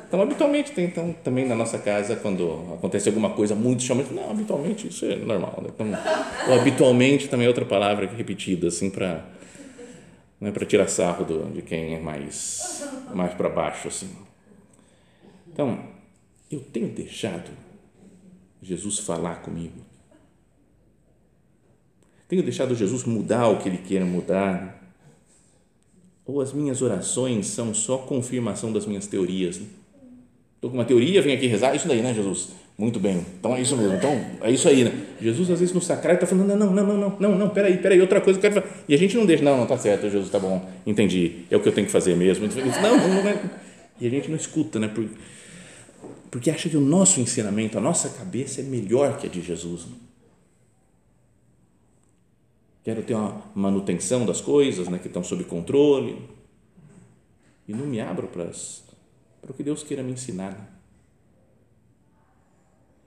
Então, 0.08 0.22
habitualmente 0.22 0.72
tem, 0.72 0.86
então, 0.86 1.14
também 1.22 1.46
na 1.46 1.56
nossa 1.56 1.78
casa, 1.78 2.16
quando 2.16 2.74
acontece 2.74 3.10
alguma 3.10 3.32
coisa 3.32 3.54
muito 3.54 3.84
chamante, 3.84 4.14
não, 4.14 4.32
habitualmente 4.32 4.88
isso 4.88 5.06
é 5.06 5.18
normal. 5.18 5.60
Né? 5.62 5.70
Então, 5.74 5.88
ou 6.48 6.62
habitualmente 6.62 7.28
também 7.28 7.46
é 7.46 7.50
outra 7.50 7.66
palavra 7.66 8.08
repetida, 8.08 8.70
assim, 8.70 8.90
para 8.90 9.26
né, 10.40 10.50
tirar 10.66 10.88
sarro 10.88 11.26
do, 11.26 11.52
de 11.52 11.62
quem 11.62 11.96
é 11.96 12.00
mais, 12.00 12.88
mais 13.14 13.34
para 13.34 13.50
baixo, 13.50 13.90
assim. 13.90 14.27
Então, 15.58 15.80
eu 16.52 16.60
tenho 16.60 16.88
deixado 16.88 17.50
Jesus 18.62 19.00
falar 19.00 19.38
comigo. 19.38 19.74
Tenho 22.28 22.44
deixado 22.44 22.76
Jesus 22.76 23.06
mudar 23.06 23.48
o 23.48 23.58
que 23.58 23.68
Ele 23.68 23.80
quer 23.80 24.06
mudar. 24.06 24.80
Ou 26.28 26.42
as 26.42 26.54
minhas 26.54 26.84
orações 26.84 27.48
são 27.48 27.74
só 27.74 27.98
confirmação 27.98 28.72
das 28.72 28.86
minhas 28.86 29.08
teorias. 29.08 29.60
Estou 30.54 30.70
com 30.70 30.78
uma 30.78 30.86
teoria, 30.86 31.24
venho 31.24 31.36
aqui 31.36 31.48
rezar, 31.48 31.74
isso 31.76 31.88
daí, 31.88 32.04
né, 32.04 32.14
Jesus? 32.14 32.50
Muito 32.78 33.00
bem, 33.00 33.26
então 33.40 33.56
é 33.56 33.62
isso 33.62 33.76
mesmo, 33.76 33.96
então 33.96 34.12
é 34.42 34.52
isso 34.52 34.70
aí, 34.70 34.84
né? 34.84 34.92
Jesus 35.20 35.50
às 35.50 35.60
vezes 35.60 35.74
no 35.74 35.82
sacrário 35.82 36.18
está 36.18 36.28
falando, 36.28 36.50
não, 36.50 36.56
não, 36.56 36.72
não, 36.72 36.86
não, 36.86 36.98
não, 36.98 37.18
não, 37.20 37.36
não, 37.36 37.50
peraí, 37.50 37.78
peraí, 37.80 38.00
outra 38.00 38.22
coisa 38.22 38.40
que 38.40 38.46
eu 38.46 38.52
quero 38.52 38.62
fazer. 38.64 38.84
E 38.88 38.94
a 38.94 38.98
gente 38.98 39.18
não 39.18 39.26
deixa, 39.26 39.44
não, 39.44 39.58
não, 39.58 39.66
tá 39.66 39.76
certo, 39.76 40.04
Jesus, 40.04 40.30
tá 40.30 40.38
bom, 40.38 40.64
entendi, 40.86 41.46
é 41.50 41.58
o 41.58 41.60
que 41.60 41.68
eu 41.68 41.74
tenho 41.74 41.88
que 41.88 41.92
fazer 41.92 42.16
mesmo. 42.16 42.48
Não, 42.48 42.98
não, 42.98 43.24
não 43.24 43.28
é. 43.28 43.42
E 44.00 44.06
a 44.06 44.10
gente 44.12 44.30
não 44.30 44.38
escuta, 44.38 44.78
né? 44.78 44.88
Porque 44.88 45.10
porque 46.30 46.52
acha 46.52 46.70
que 46.70 46.78
o 46.78 46.82
nosso 46.82 47.20
ensinamento, 47.20 47.78
a 47.78 47.82
nossa 47.82 48.10
cabeça 48.10 48.62
é 48.62 48.64
melhor 48.64 49.18
que 49.18 49.28
a 49.28 49.30
de 49.30 49.42
Jesus. 49.42 49.88
Quero 52.84 53.04
ter 53.04 53.14
uma 53.14 53.42
manutenção 53.54 54.26
das 54.26 54.40
coisas 54.40 54.88
né, 54.88 54.98
que 54.98 55.08
estão 55.08 55.24
sob 55.24 55.44
controle 55.44 56.22
e 57.68 57.74
não 57.74 57.86
me 57.86 58.00
abro 58.00 58.28
para, 58.28 58.44
as, 58.44 58.84
para 59.42 59.52
o 59.52 59.54
que 59.54 59.64
Deus 59.64 59.84
queira 59.84 60.02
me 60.02 60.14
ensinar. 60.14 60.74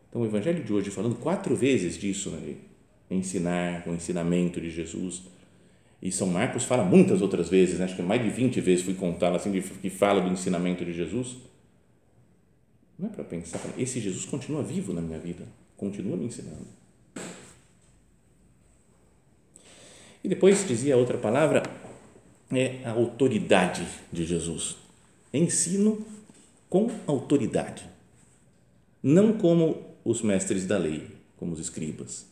Então, 0.09 0.23
o 0.23 0.27
Evangelho 0.27 0.63
de 0.63 0.73
hoje, 0.73 0.91
falando 0.91 1.15
quatro 1.15 1.55
vezes 1.55 1.97
disso, 1.97 2.31
né? 2.31 2.57
ensinar, 3.11 3.85
o 3.87 3.95
ensinamento 3.95 4.61
de 4.61 4.71
Jesus. 4.71 5.23
E 6.03 6.11
São 6.11 6.27
Marcos 6.27 6.65
fala 6.65 6.85
muitas 6.85 7.23
outras 7.23 7.49
vezes, 7.49 7.79
né? 7.79 7.85
acho 7.85 7.97
que 7.97 8.03
mais 8.03 8.23
de 8.23 8.31
20 8.31 8.61
vezes 8.61 8.85
fui 8.85 8.95
contar 8.95 9.35
assim, 9.35 9.53
que 9.53 9.91
fala 9.91 10.21
do 10.21 10.31
ensinamento 10.31 10.85
de 10.85 10.93
Jesus. 10.93 11.37
Não 13.01 13.09
é 13.09 13.13
para 13.13 13.25
pensar, 13.25 13.59
esse 13.79 13.99
Jesus 13.99 14.27
continua 14.27 14.63
vivo 14.63 14.93
na 14.93 15.01
minha 15.01 15.19
vida, 15.19 15.49
continua 15.75 16.19
me 16.19 16.27
ensinando. 16.27 16.67
E 20.23 20.29
depois 20.29 20.69
dizia 20.69 20.99
outra 20.99 21.17
palavra, 21.17 21.63
é 22.53 22.85
a 22.85 22.91
autoridade 22.91 23.87
de 24.13 24.27
Jesus. 24.27 24.77
Ensino 25.33 26.07
com 26.69 26.91
autoridade. 27.07 27.89
Não 29.03 29.39
como 29.39 29.97
os 30.05 30.21
mestres 30.21 30.67
da 30.67 30.77
lei, 30.77 31.09
como 31.39 31.53
os 31.55 31.59
escribas. 31.59 32.27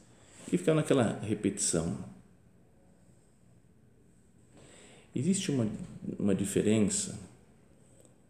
E 0.52 0.58
ficava 0.58 0.76
naquela 0.76 1.18
repetição. 1.20 1.96
Existe 5.14 5.50
uma, 5.50 5.66
uma 6.18 6.34
diferença, 6.34 7.18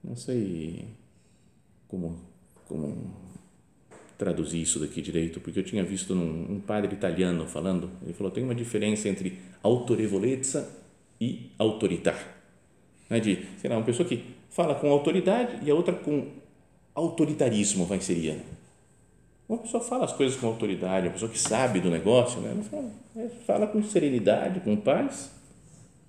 não 0.05 0.15
sei 0.15 0.87
como, 1.89 2.21
como 2.69 3.11
traduzir 4.19 4.61
isso 4.61 4.81
daqui 4.81 5.01
direito, 5.01 5.41
porque 5.41 5.61
eu 5.61 5.65
tinha 5.65 5.85
visto 5.85 6.15
num, 6.15 6.57
um 6.57 6.61
padre 6.61 6.93
italiano 6.93 7.47
falando, 7.47 7.89
ele 8.03 8.13
falou, 8.13 8.33
tem 8.33 8.43
uma 8.43 8.55
diferença 8.55 9.09
entre 9.09 9.39
autorevolezza 9.63 10.69
e 11.21 11.51
autoritar. 11.57 12.37
Né, 13.09 13.21
de, 13.21 13.47
sei 13.61 13.71
lá, 13.71 13.77
uma 13.77 13.85
pessoa 13.85 14.07
que 14.07 14.25
fala 14.51 14.75
com 14.75 14.91
autoridade 14.91 15.65
e 15.65 15.71
a 15.71 15.75
outra 15.75 15.95
com 15.95 16.27
autoritarismo, 16.95 17.87
vai 17.87 18.01
seria. 18.01 18.39
Uma 19.49 19.59
pessoa 19.59 19.83
fala 19.83 20.05
as 20.05 20.13
coisas 20.13 20.39
com 20.39 20.47
autoridade, 20.47 21.07
uma 21.07 21.13
pessoa 21.13 21.31
que 21.31 21.39
sabe 21.39 21.81
do 21.81 21.89
negócio, 21.89 22.41
né? 22.41 22.55
é, 23.17 23.29
fala 23.47 23.67
com 23.67 23.83
serenidade, 23.83 24.61
com 24.61 24.77
paz 24.77 25.31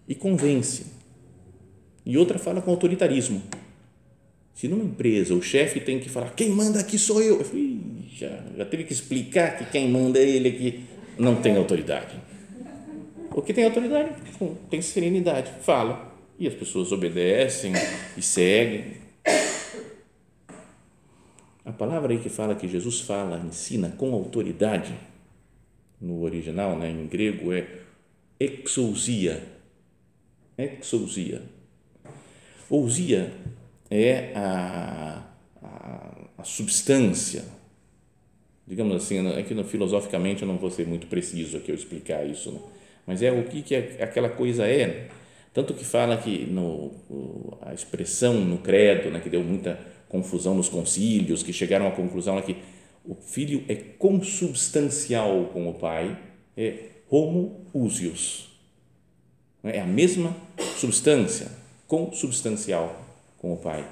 e 0.07 0.15
convence. 0.15 0.87
E 2.05 2.17
outra 2.17 2.39
fala 2.39 2.61
com 2.61 2.71
autoritarismo. 2.71 3.41
Se 4.59 4.67
numa 4.67 4.83
empresa 4.83 5.33
o 5.33 5.41
chefe 5.41 5.79
tem 5.79 6.01
que 6.01 6.09
falar, 6.09 6.31
quem 6.31 6.49
manda 6.49 6.81
aqui 6.81 6.99
sou 6.99 7.21
eu, 7.21 7.37
eu 7.37 7.45
falei, 7.45 7.79
já, 8.13 8.43
já 8.57 8.65
teve 8.65 8.83
que 8.83 8.91
explicar 8.91 9.57
que 9.57 9.63
quem 9.63 9.87
manda 9.87 10.19
é 10.19 10.27
ele 10.27 10.49
aqui 10.49 10.83
não 11.17 11.37
tem 11.37 11.55
autoridade. 11.55 12.17
O 13.31 13.41
que 13.41 13.53
tem 13.53 13.63
autoridade 13.63 14.15
tem 14.69 14.81
serenidade, 14.81 15.49
fala. 15.61 16.13
E 16.37 16.45
as 16.45 16.53
pessoas 16.53 16.91
obedecem 16.91 17.71
e 18.17 18.21
seguem. 18.21 18.97
A 21.63 21.71
palavra 21.71 22.11
aí 22.11 22.19
que 22.19 22.27
fala 22.27 22.53
que 22.53 22.67
Jesus 22.67 22.99
fala, 22.99 23.41
ensina 23.47 23.95
com 23.97 24.13
autoridade, 24.13 24.93
no 26.01 26.21
original, 26.21 26.77
né, 26.77 26.89
em 26.91 27.07
grego, 27.07 27.53
é 27.53 27.65
exousia. 28.37 29.41
Exousia. 30.57 31.43
Ousia 32.69 33.31
é 33.89 34.31
a, 34.35 35.23
a, 35.61 36.11
a 36.37 36.43
substância, 36.43 37.43
digamos 38.67 38.95
assim, 38.95 39.27
aqui 39.29 39.53
no, 39.53 39.63
filosoficamente 39.63 40.43
eu 40.43 40.47
não 40.47 40.57
vou 40.57 40.69
ser 40.69 40.85
muito 40.85 41.07
preciso 41.07 41.57
aqui 41.57 41.71
eu 41.71 41.75
explicar 41.75 42.25
isso, 42.25 42.51
né? 42.51 42.59
mas 43.07 43.23
é 43.23 43.31
o 43.31 43.43
que, 43.45 43.63
que 43.63 43.75
aquela 43.75 44.29
coisa 44.29 44.67
é. 44.67 45.07
Tanto 45.51 45.73
que 45.73 45.83
fala 45.83 46.15
que 46.17 46.45
no, 46.45 46.93
a 47.61 47.73
expressão 47.73 48.35
no 48.35 48.59
credo, 48.59 49.09
né, 49.09 49.19
que 49.19 49.29
deu 49.29 49.43
muita 49.43 49.79
confusão 50.07 50.53
nos 50.53 50.69
concílios, 50.69 51.41
que 51.41 51.51
chegaram 51.51 51.87
à 51.87 51.91
conclusão 51.91 52.37
é 52.37 52.43
que 52.43 52.57
o 53.03 53.15
filho 53.15 53.63
é 53.67 53.73
consubstancial 53.73 55.45
com 55.45 55.67
o 55.67 55.73
pai, 55.73 56.15
é 56.55 56.75
homo 57.09 57.65
usius. 57.73 58.47
É 59.63 59.81
a 59.81 59.85
mesma 59.85 60.35
substância, 60.77 61.51
consubstancial 61.87 63.08
com 63.39 63.53
o 63.53 63.57
pai. 63.57 63.87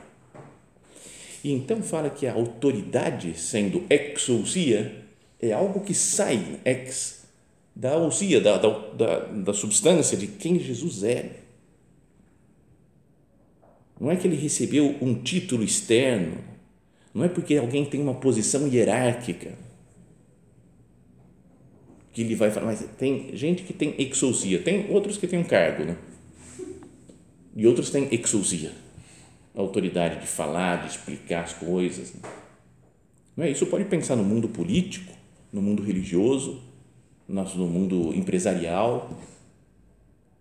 E 1.43 1.51
então 1.51 1.81
fala 1.81 2.09
que 2.09 2.27
a 2.27 2.33
autoridade, 2.33 3.37
sendo 3.39 3.85
exousia, 3.89 5.05
é 5.39 5.51
algo 5.53 5.79
que 5.81 5.93
sai 5.93 6.59
ex 6.65 7.25
da 7.75 7.95
ousia, 7.95 8.41
da, 8.41 8.57
da, 8.57 9.19
da 9.19 9.53
substância 9.53 10.17
de 10.17 10.27
quem 10.27 10.59
Jesus 10.59 11.03
é. 11.03 11.31
Não 13.99 14.11
é 14.11 14.15
que 14.15 14.27
ele 14.27 14.35
recebeu 14.35 14.95
um 15.01 15.15
título 15.15 15.63
externo, 15.63 16.37
não 17.13 17.23
é 17.23 17.29
porque 17.29 17.55
alguém 17.55 17.85
tem 17.85 18.01
uma 18.01 18.15
posição 18.15 18.67
hierárquica 18.67 19.53
que 22.13 22.21
ele 22.21 22.35
vai 22.35 22.49
falar, 22.49 22.65
mas 22.65 22.83
tem 22.97 23.35
gente 23.35 23.61
que 23.61 23.73
tem 23.73 23.93
exousia, 23.99 24.59
tem 24.59 24.89
outros 24.89 25.17
que 25.17 25.27
têm 25.27 25.37
um 25.37 25.43
cargo, 25.43 25.83
né? 25.83 25.97
E 27.55 27.67
outros 27.67 27.91
têm 27.91 28.07
exousia, 28.11 28.71
autoridade 29.61 30.21
de 30.21 30.27
falar, 30.27 30.83
de 30.83 30.89
explicar 30.89 31.43
as 31.43 31.53
coisas. 31.53 32.13
Né? 32.13 32.21
Não 33.35 33.43
é? 33.45 33.49
Isso 33.49 33.65
pode 33.65 33.85
pensar 33.85 34.15
no 34.15 34.23
mundo 34.23 34.47
político, 34.47 35.13
no 35.51 35.61
mundo 35.61 35.83
religioso, 35.83 36.61
no 37.27 37.67
mundo 37.67 38.13
empresarial. 38.13 39.09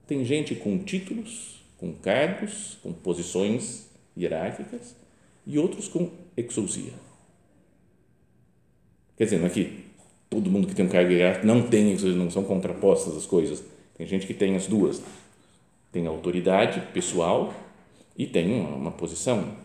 Tem 0.06 0.24
gente 0.24 0.54
com 0.54 0.78
títulos, 0.78 1.64
com 1.78 1.92
cargos, 1.92 2.78
com 2.82 2.92
posições 2.92 3.88
hierárquicas 4.16 4.94
e 5.46 5.58
outros 5.58 5.88
com 5.88 6.10
exousia. 6.36 6.92
Quer 9.16 9.24
dizer, 9.24 9.38
não 9.38 9.46
é 9.46 9.50
que 9.50 9.84
todo 10.28 10.50
mundo 10.50 10.66
que 10.66 10.74
tem 10.74 10.84
um 10.84 10.88
cargo 10.88 11.10
hierárquico 11.10 11.46
não 11.46 11.62
tem 11.68 11.92
exousia, 11.92 12.16
não 12.16 12.30
são 12.30 12.44
contrapostas 12.44 13.16
as 13.16 13.26
coisas. 13.26 13.64
Tem 13.96 14.06
gente 14.06 14.26
que 14.26 14.34
tem 14.34 14.54
as 14.56 14.66
duas. 14.66 15.02
Tem 15.90 16.06
autoridade 16.06 16.80
pessoal 16.92 17.54
e 18.16 18.26
tem 18.26 18.60
uma, 18.60 18.76
uma 18.76 18.92
posição. 18.92 19.56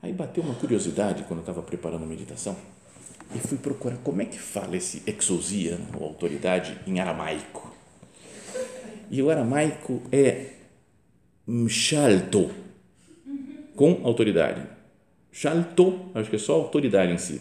Aí 0.00 0.12
bateu 0.12 0.42
uma 0.42 0.54
curiosidade 0.54 1.24
quando 1.24 1.38
eu 1.38 1.42
estava 1.42 1.62
preparando 1.62 2.04
a 2.04 2.06
meditação 2.06 2.56
e 3.34 3.38
fui 3.38 3.58
procurar 3.58 3.96
como 3.98 4.20
é 4.20 4.24
que 4.24 4.38
fala 4.38 4.76
esse 4.76 5.02
exousia, 5.06 5.78
ou 5.98 6.06
autoridade, 6.06 6.78
em 6.86 7.00
aramaico. 7.00 7.74
E 9.10 9.22
o 9.22 9.30
aramaico 9.30 10.02
é 10.10 10.52
mshalto, 11.46 12.50
com 13.74 14.00
autoridade. 14.04 14.66
Shalto, 15.30 16.10
acho 16.14 16.28
que 16.28 16.36
é 16.36 16.38
só 16.38 16.54
autoridade 16.54 17.12
em 17.12 17.18
si. 17.18 17.40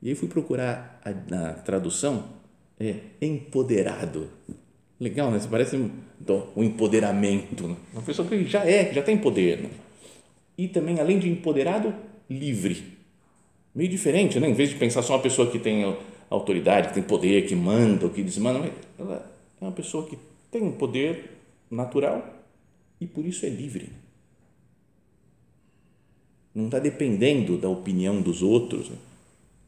E 0.00 0.08
aí 0.08 0.14
fui 0.14 0.28
procurar 0.28 1.00
a, 1.04 1.10
na 1.10 1.54
tradução, 1.54 2.28
é 2.78 2.94
empoderado. 3.20 4.30
Legal, 5.00 5.30
né? 5.30 5.38
Isso 5.38 5.48
parece 5.48 5.76
um, 5.76 5.90
um 6.56 6.64
empoderamento. 6.64 7.68
Né? 7.68 7.76
Uma 7.92 8.02
pessoa 8.02 8.26
que 8.26 8.44
já 8.44 8.64
é, 8.64 8.92
já 8.92 9.02
tem 9.02 9.16
poder. 9.16 9.60
Né? 9.62 9.70
E 10.56 10.68
também, 10.68 10.98
além 10.98 11.18
de 11.18 11.28
empoderado, 11.28 11.94
livre 12.28 12.98
meio 13.78 13.88
diferente, 13.88 14.40
né? 14.40 14.48
Em 14.48 14.54
vez 14.54 14.70
de 14.70 14.74
pensar 14.74 15.02
só 15.02 15.14
uma 15.14 15.22
pessoa 15.22 15.48
que 15.48 15.58
tem 15.58 15.96
autoridade, 16.28 16.88
que 16.88 16.94
tem 16.94 17.02
poder, 17.02 17.46
que 17.46 17.54
manda, 17.54 18.06
ou 18.06 18.10
que 18.10 18.24
desmanda, 18.24 18.72
ela 18.98 19.30
é 19.60 19.64
uma 19.64 19.70
pessoa 19.70 20.04
que 20.04 20.18
tem 20.50 20.62
um 20.62 20.72
poder 20.72 21.30
natural 21.70 22.26
e 23.00 23.06
por 23.06 23.24
isso 23.24 23.46
é 23.46 23.48
livre. 23.48 23.90
Não 26.52 26.64
está 26.64 26.80
dependendo 26.80 27.56
da 27.56 27.68
opinião 27.68 28.20
dos 28.20 28.42
outros, 28.42 28.90
né? 28.90 28.96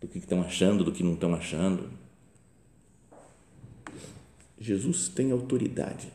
do 0.00 0.08
que 0.08 0.18
estão 0.18 0.42
achando, 0.42 0.82
do 0.82 0.90
que 0.90 1.04
não 1.04 1.14
estão 1.14 1.32
achando. 1.32 1.88
Jesus 4.60 5.08
tem 5.08 5.32
autoridade. 5.32 6.08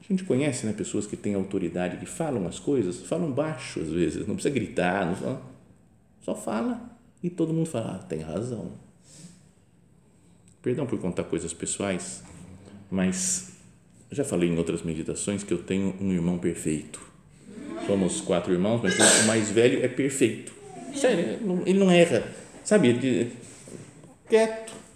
A 0.00 0.12
gente 0.12 0.24
conhece 0.24 0.66
né, 0.66 0.72
pessoas 0.72 1.06
que 1.06 1.16
têm 1.16 1.34
autoridade, 1.34 1.98
que 1.98 2.06
falam 2.06 2.46
as 2.46 2.58
coisas, 2.58 3.02
falam 3.02 3.30
baixo 3.30 3.80
às 3.80 3.88
vezes, 3.88 4.26
não 4.26 4.34
precisa 4.34 4.52
gritar, 4.52 5.06
não 5.06 5.14
fala, 5.14 5.42
só 6.22 6.34
fala 6.34 6.90
e 7.22 7.30
todo 7.30 7.52
mundo 7.52 7.66
fala, 7.66 7.96
ah, 7.96 7.98
tem 8.04 8.20
razão. 8.20 8.72
Perdão 10.62 10.86
por 10.86 10.98
contar 10.98 11.24
coisas 11.24 11.52
pessoais, 11.52 12.22
mas 12.90 13.52
já 14.10 14.24
falei 14.24 14.48
em 14.48 14.58
outras 14.58 14.82
meditações 14.82 15.44
que 15.44 15.52
eu 15.52 15.62
tenho 15.62 15.94
um 16.00 16.12
irmão 16.12 16.38
perfeito. 16.38 17.00
Somos 17.86 18.20
quatro 18.20 18.52
irmãos, 18.52 18.80
mas 18.82 18.98
o 18.98 19.26
mais 19.26 19.50
velho 19.50 19.84
é 19.84 19.88
perfeito. 19.88 20.52
Sério, 20.94 21.38
ele 21.64 21.78
não 21.78 21.90
erra. 21.90 22.26
Sabe, 22.64 22.88
ele 22.88 23.32
quieto. 24.28 24.87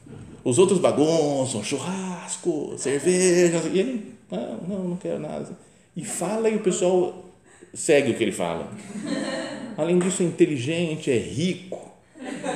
Os 0.44 0.58
outros 0.58 0.78
bagunçam, 0.78 1.62
churrasco, 1.62 2.74
cerveja, 2.76 3.62
e 3.72 3.78
ele, 3.78 4.14
ah, 4.30 4.56
não, 4.68 4.78
não 4.80 4.96
quero 4.96 5.20
nada. 5.20 5.50
E 5.96 6.04
fala 6.04 6.48
e 6.48 6.56
o 6.56 6.60
pessoal 6.60 7.24
segue 7.72 8.10
o 8.10 8.14
que 8.14 8.22
ele 8.24 8.32
fala. 8.32 8.68
Além 9.76 9.98
disso, 9.98 10.22
é 10.22 10.26
inteligente, 10.26 11.10
é 11.10 11.16
rico, 11.16 11.92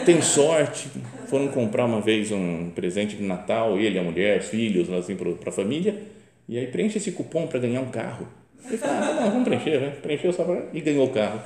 tem 0.05 0.21
sorte. 0.21 0.89
Foram 1.29 1.49
comprar 1.49 1.85
uma 1.85 2.01
vez 2.01 2.31
um 2.33 2.71
presente 2.75 3.17
de 3.17 3.23
Natal, 3.23 3.79
ele, 3.79 3.99
a 3.99 4.03
mulher, 4.03 4.41
os 4.41 4.47
filhos, 4.47 4.91
assim, 4.93 5.17
para 5.17 5.31
a 5.47 5.53
família, 5.53 6.03
e 6.49 6.59
aí 6.59 6.67
preenche 6.67 6.99
esse 6.99 7.13
cupom 7.13 7.47
para 7.47 7.59
ganhar 7.59 7.81
um 7.81 7.91
carro. 7.91 8.27
Ele 8.69 8.79
falou, 8.79 8.97
ah, 8.97 9.15
não, 9.21 9.31
vamos 9.31 9.45
preencher, 9.45 9.81
né? 9.81 9.91
Preencheu 10.03 10.33
só 10.33 10.43
para... 10.43 10.65
E 10.73 10.81
ganhou 10.81 11.07
o 11.07 11.11
carro. 11.11 11.41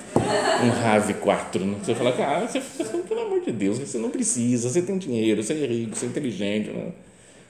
Um 0.65 0.71
RAV 0.71 1.13
4, 1.21 1.65
né? 1.67 1.77
Você 1.83 1.95
fala, 1.95 2.13
cara, 2.13 2.47
você, 2.47 2.59
amor 2.59 3.10
de 3.53 3.59
Deus, 3.59 3.79
você 3.79 3.99
não 3.99 4.11
precisa, 4.11 4.69
você 4.69 4.83
tem 4.83 4.99
dinheiro, 4.99 5.43
você 5.43 5.55
é 5.55 5.67
rico, 5.67 5.97
você 5.97 6.07
é 6.07 6.09
inteligente. 6.09 6.71
Né? 6.71 6.93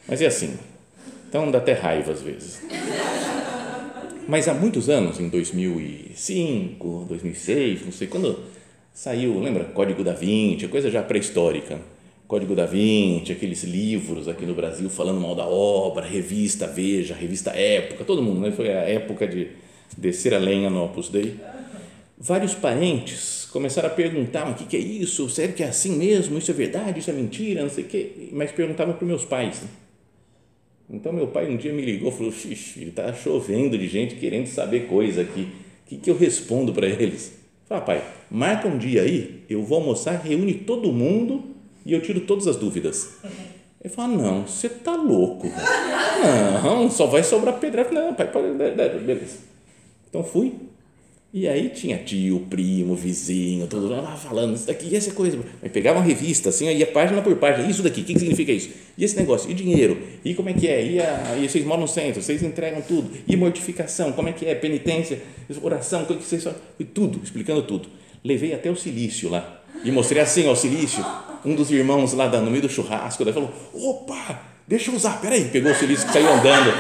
Mas 0.09 0.21
é 0.21 0.27
assim. 0.27 0.55
Então 1.29 1.51
dá 1.51 1.59
até 1.59 1.73
raiva 1.73 2.13
às 2.13 2.23
vezes. 2.23 2.61
Mas 4.27 4.49
há 4.49 4.55
muitos 4.55 4.89
anos, 4.89 5.19
em 5.19 5.29
2005, 5.29 7.07
2006, 7.09 7.85
não 7.85 7.93
sei, 7.93 8.07
quando 8.07 8.39
saiu, 8.93 9.39
lembra? 9.41 9.65
Código 9.65 10.05
da 10.05 10.13
Vinci, 10.13 10.69
coisa 10.69 10.91
já 10.91 11.03
pré-histórica. 11.03 11.79
Código 12.29 12.55
da 12.55 12.65
Vinci, 12.65 13.33
aqueles 13.33 13.65
livros 13.65 14.29
aqui 14.29 14.47
no 14.47 14.55
Brasil 14.55 14.89
falando 14.89 15.21
mal 15.21 15.35
da 15.35 15.47
obra, 15.47 16.05
revista 16.07 16.67
Veja, 16.67 17.13
revista 17.13 17.51
Época, 17.51 18.05
todo 18.05 18.23
mundo, 18.23 18.41
né? 18.41 18.53
Foi 18.53 18.69
a 18.69 18.83
época 18.83 19.27
de 19.27 19.49
descer 19.99 20.33
a 20.33 20.39
lenha 20.39 20.71
no 20.71 20.85
Opus 20.85 21.09
Dei. 21.09 21.37
Vários 22.23 22.55
parentes 22.55 23.49
começaram 23.51 23.89
a 23.89 23.93
perguntar: 23.93 24.51
o 24.51 24.55
que, 24.55 24.67
que 24.67 24.77
é 24.77 24.81
isso? 24.81 25.31
Sério 25.31 25.55
que 25.55 25.63
é 25.63 25.69
assim 25.69 25.97
mesmo? 25.97 26.37
Isso 26.37 26.51
é 26.51 26.55
verdade? 26.55 27.01
Isso 27.01 27.09
é 27.09 27.15
mentira? 27.15 27.63
Não 27.63 27.71
sei 27.71 27.85
o 27.85 27.87
quê. 27.87 28.29
Mas 28.33 28.53
perguntavam 28.53 28.93
para 28.93 29.07
meus 29.07 29.25
pais. 29.25 29.63
Né? 29.63 29.69
Então, 30.91 31.15
meu 31.15 31.29
pai 31.29 31.51
um 31.51 31.57
dia 31.57 31.73
me 31.73 31.81
ligou 31.81 32.13
e 32.13 32.15
falou: 32.15 32.31
Xixi, 32.31 32.85
está 32.85 33.11
chovendo 33.15 33.79
de 33.79 33.89
gente 33.89 34.17
querendo 34.17 34.49
saber 34.49 34.87
coisa 34.87 35.23
aqui. 35.23 35.49
O 35.87 35.89
que, 35.89 35.97
que 35.97 36.11
eu 36.11 36.17
respondo 36.17 36.75
para 36.75 36.87
eles? 36.87 37.33
Fala, 37.67 37.81
pai, 37.81 38.05
marca 38.31 38.69
um 38.69 38.77
dia 38.77 39.03
aí, 39.03 39.45
eu 39.49 39.63
vou 39.63 39.79
almoçar, 39.79 40.21
reúne 40.21 40.53
todo 40.55 40.93
mundo 40.93 41.45
e 41.87 41.93
eu 41.93 42.03
tiro 42.03 42.21
todas 42.21 42.47
as 42.47 42.57
dúvidas. 42.57 43.15
Ele 43.81 43.95
fala, 43.95 44.09
não, 44.09 44.47
você 44.47 44.69
tá 44.69 44.95
louco. 44.95 45.47
Não, 46.63 46.91
só 46.91 47.07
vai 47.07 47.23
sobrar 47.23 47.59
pedra. 47.59 47.89
Não, 47.91 48.13
pai, 48.13 48.29
beleza. 49.07 49.39
Então 50.09 50.23
fui, 50.23 50.53
e 51.33 51.47
aí 51.47 51.69
tinha 51.69 51.97
tio, 51.97 52.41
primo, 52.51 52.97
vizinho, 52.97 53.69
todo 53.69 53.89
lá 53.89 54.17
falando 54.17 54.57
isso 54.57 54.67
daqui, 54.67 54.89
e 54.91 54.97
essa 54.97 55.13
coisa. 55.13 55.39
Aí 55.63 55.69
pegava 55.69 56.01
uma 56.01 56.05
revista, 56.05 56.49
assim, 56.49 56.69
ia 56.69 56.87
página 56.89 57.23
por 57.23 57.37
página, 57.37 57.71
isso 57.71 57.85
daqui, 57.85 58.01
o 58.01 58.05
que, 58.05 58.15
que 58.15 58.19
significa 58.19 58.51
isso? 58.51 58.71
E 58.99 59.05
esse 59.05 59.17
negócio, 59.17 59.49
e 59.49 59.55
dinheiro, 59.55 59.97
e 60.25 60.35
como 60.35 60.49
é 60.49 60.53
que 60.53 60.67
é? 60.67 60.85
E, 60.85 61.01
a, 61.01 61.37
e 61.41 61.49
vocês 61.49 61.65
moram 61.65 61.83
no 61.83 61.89
centro, 61.89 62.21
vocês 62.21 62.43
entregam 62.43 62.83
tudo, 62.83 63.13
e 63.29 63.37
mortificação, 63.37 64.11
como 64.11 64.29
é 64.29 64.33
que 64.33 64.45
é? 64.45 64.57
Penitência, 64.57 65.23
oração, 65.63 66.03
o 66.03 66.07
que 66.07 66.15
vocês 66.15 66.45
e 66.81 66.85
tudo, 66.85 67.21
explicando 67.23 67.63
tudo. 67.63 67.89
Levei 68.25 68.53
até 68.53 68.69
o 68.69 68.75
silício 68.75 69.31
lá, 69.31 69.63
e 69.85 69.93
mostrei 69.93 70.21
assim, 70.21 70.49
ó, 70.49 70.53
o 70.53 70.57
silício, 70.57 71.05
um 71.45 71.55
dos 71.55 71.71
irmãos 71.71 72.13
lá 72.13 72.29
no 72.41 72.51
meio 72.51 72.63
do 72.63 72.69
churrasco, 72.69 73.25
daí 73.25 73.33
falou, 73.33 73.53
opa, 73.73 74.43
deixa 74.67 74.91
eu 74.91 74.97
usar, 74.97 75.21
peraí, 75.21 75.45
pegou 75.45 75.71
o 75.71 75.75
silício 75.77 76.11
saiu 76.13 76.29
andando, 76.29 76.75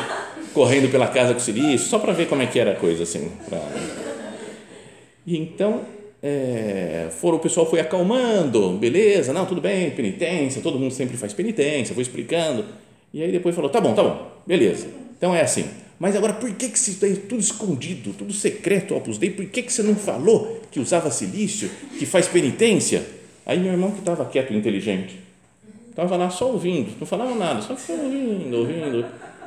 correndo 0.52 0.90
pela 0.90 1.06
casa 1.06 1.34
com 1.34 1.38
o 1.38 1.42
silício, 1.42 1.86
só 1.86 2.00
para 2.00 2.12
ver 2.12 2.26
como 2.26 2.42
é 2.42 2.46
que 2.46 2.58
era 2.58 2.72
a 2.72 2.74
coisa, 2.74 3.04
assim, 3.04 3.30
pra, 3.48 3.60
e 5.26 5.37
então, 5.37 5.83
é, 6.22 7.09
foram, 7.11 7.38
o 7.38 7.40
pessoal 7.40 7.68
foi 7.68 7.80
acalmando, 7.80 8.72
beleza, 8.72 9.33
não, 9.33 9.46
tudo 9.46 9.61
bem, 9.61 9.90
penitência, 9.90 10.61
todo 10.62 10.78
mundo 10.78 10.92
sempre 10.92 11.16
faz 11.16 11.33
penitência, 11.33 11.94
foi 11.94 12.02
explicando. 12.02 12.64
E 13.12 13.22
aí 13.22 13.33
depois 13.33 13.54
falou, 13.54 13.70
tá 13.70 13.80
bom, 13.80 13.94
tá 13.94 14.02
bom, 14.02 14.30
beleza. 14.46 14.87
Então 15.16 15.35
é 15.35 15.40
assim. 15.40 15.64
Mas 15.98 16.16
agora, 16.16 16.33
por 16.33 16.50
que, 16.54 16.68
que 16.68 16.78
você 16.78 16.92
tem 16.94 17.14
tudo 17.14 17.40
escondido, 17.40 18.14
tudo 18.14 18.33
secreto, 18.33 18.94
Opus 18.94 19.18
Dei? 19.18 19.30
Por 19.30 19.44
que, 19.46 19.62
que 19.62 19.72
você 19.72 19.83
não 19.83 19.94
falou 19.94 20.62
que 20.70 20.80
usava 20.80 21.11
silício, 21.11 21.70
que 21.98 22.06
faz 22.06 22.26
penitência? 22.26 23.04
Aí 23.44 23.59
meu 23.59 23.72
irmão 23.72 23.90
que 23.90 23.98
estava 23.98 24.24
quieto, 24.24 24.54
inteligente, 24.54 25.18
estava 25.90 26.16
lá 26.16 26.30
só 26.30 26.50
ouvindo, 26.50 26.92
não 26.98 27.06
falava 27.06 27.35
nada, 27.35 27.61
só 27.61 27.72
ouvindo, 27.72 28.56
ouvindo. 28.56 29.04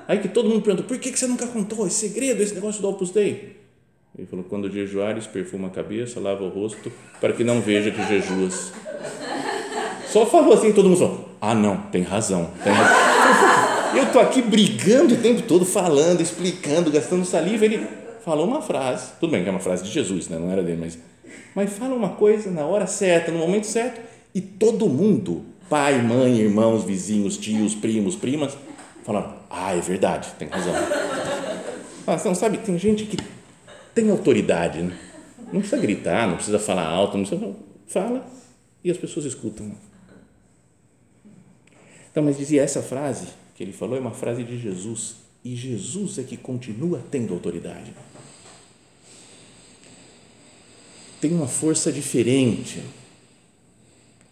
Aí 0.07 0.19
que 0.19 0.27
todo 0.27 0.49
mundo 0.49 0.61
perguntou, 0.61 0.85
por 0.85 0.99
que, 0.99 1.11
que 1.11 1.17
você 1.17 1.25
nunca 1.25 1.47
contou 1.47 1.87
esse 1.87 2.07
segredo, 2.07 2.43
esse 2.43 2.53
negócio 2.53 2.81
do 2.81 2.89
Opus 2.89 3.09
Dei? 3.09 3.62
Ele 4.17 4.27
falou: 4.27 4.45
quando 4.47 4.71
jejuares, 4.71 5.25
perfuma 5.25 5.67
a 5.67 5.71
cabeça, 5.71 6.19
lava 6.19 6.43
o 6.43 6.49
rosto, 6.49 6.91
para 7.19 7.33
que 7.33 7.43
não 7.43 7.61
veja 7.61 7.91
que 7.91 8.05
jejuas. 8.07 8.71
Só 10.07 10.25
falou 10.25 10.53
assim, 10.53 10.71
todo 10.71 10.89
mundo 10.89 10.99
falou: 10.99 11.29
ah, 11.41 11.55
não, 11.55 11.77
tem 11.77 12.03
razão. 12.03 12.51
Tem 12.63 12.71
razão. 12.71 13.93
Eu 13.97 14.03
estou 14.03 14.21
aqui 14.21 14.41
brigando 14.41 15.13
o 15.13 15.17
tempo 15.17 15.43
todo, 15.43 15.65
falando, 15.65 16.21
explicando, 16.21 16.91
gastando 16.91 17.25
saliva. 17.25 17.65
Ele 17.65 17.87
falou 18.23 18.47
uma 18.47 18.61
frase, 18.61 19.11
tudo 19.19 19.31
bem 19.31 19.43
que 19.43 19.49
é 19.49 19.51
uma 19.51 19.59
frase 19.59 19.83
de 19.83 19.89
Jesus, 19.91 20.29
né? 20.29 20.39
não 20.39 20.49
era 20.49 20.63
dele, 20.63 20.79
mas, 20.79 20.97
mas 21.53 21.73
fala 21.73 21.93
uma 21.93 22.09
coisa 22.09 22.49
na 22.49 22.65
hora 22.65 22.87
certa, 22.87 23.31
no 23.31 23.39
momento 23.39 23.65
certo, 23.65 23.99
e 24.33 24.39
todo 24.39 24.87
mundo, 24.87 25.43
pai, 25.69 26.01
mãe, 26.01 26.39
irmãos, 26.39 26.83
vizinhos, 26.83 27.37
tios, 27.37 27.75
primos, 27.75 28.15
primas, 28.15 28.57
falaram: 29.03 29.33
ah, 29.49 29.75
é 29.75 29.81
verdade, 29.81 30.29
tem 30.37 30.47
razão. 30.47 30.73
Ah, 32.05 32.17
você 32.17 32.27
não 32.27 32.35
sabe, 32.35 32.57
tem 32.57 32.77
gente 32.77 33.05
que 33.05 33.15
tem 33.93 34.09
autoridade, 34.09 34.81
né? 34.81 34.97
Não 35.51 35.59
precisa 35.59 35.81
gritar, 35.81 36.27
não 36.27 36.35
precisa 36.35 36.59
falar 36.59 36.85
alto, 36.85 37.17
não 37.17 37.25
precisa, 37.25 37.55
fala 37.87 38.25
e 38.83 38.89
as 38.89 38.97
pessoas 38.97 39.25
escutam. 39.25 39.71
Então, 42.11 42.23
mas 42.23 42.37
dizia 42.37 42.61
essa 42.61 42.81
frase 42.81 43.27
que 43.55 43.63
ele 43.63 43.71
falou 43.71 43.95
é 43.97 43.99
uma 43.99 44.11
frase 44.11 44.43
de 44.43 44.59
Jesus 44.59 45.15
e 45.43 45.55
Jesus 45.55 46.17
é 46.17 46.23
que 46.23 46.37
continua 46.37 47.03
tendo 47.11 47.33
autoridade. 47.33 47.93
Tem 51.21 51.31
uma 51.33 51.47
força 51.47 51.91
diferente 51.91 52.83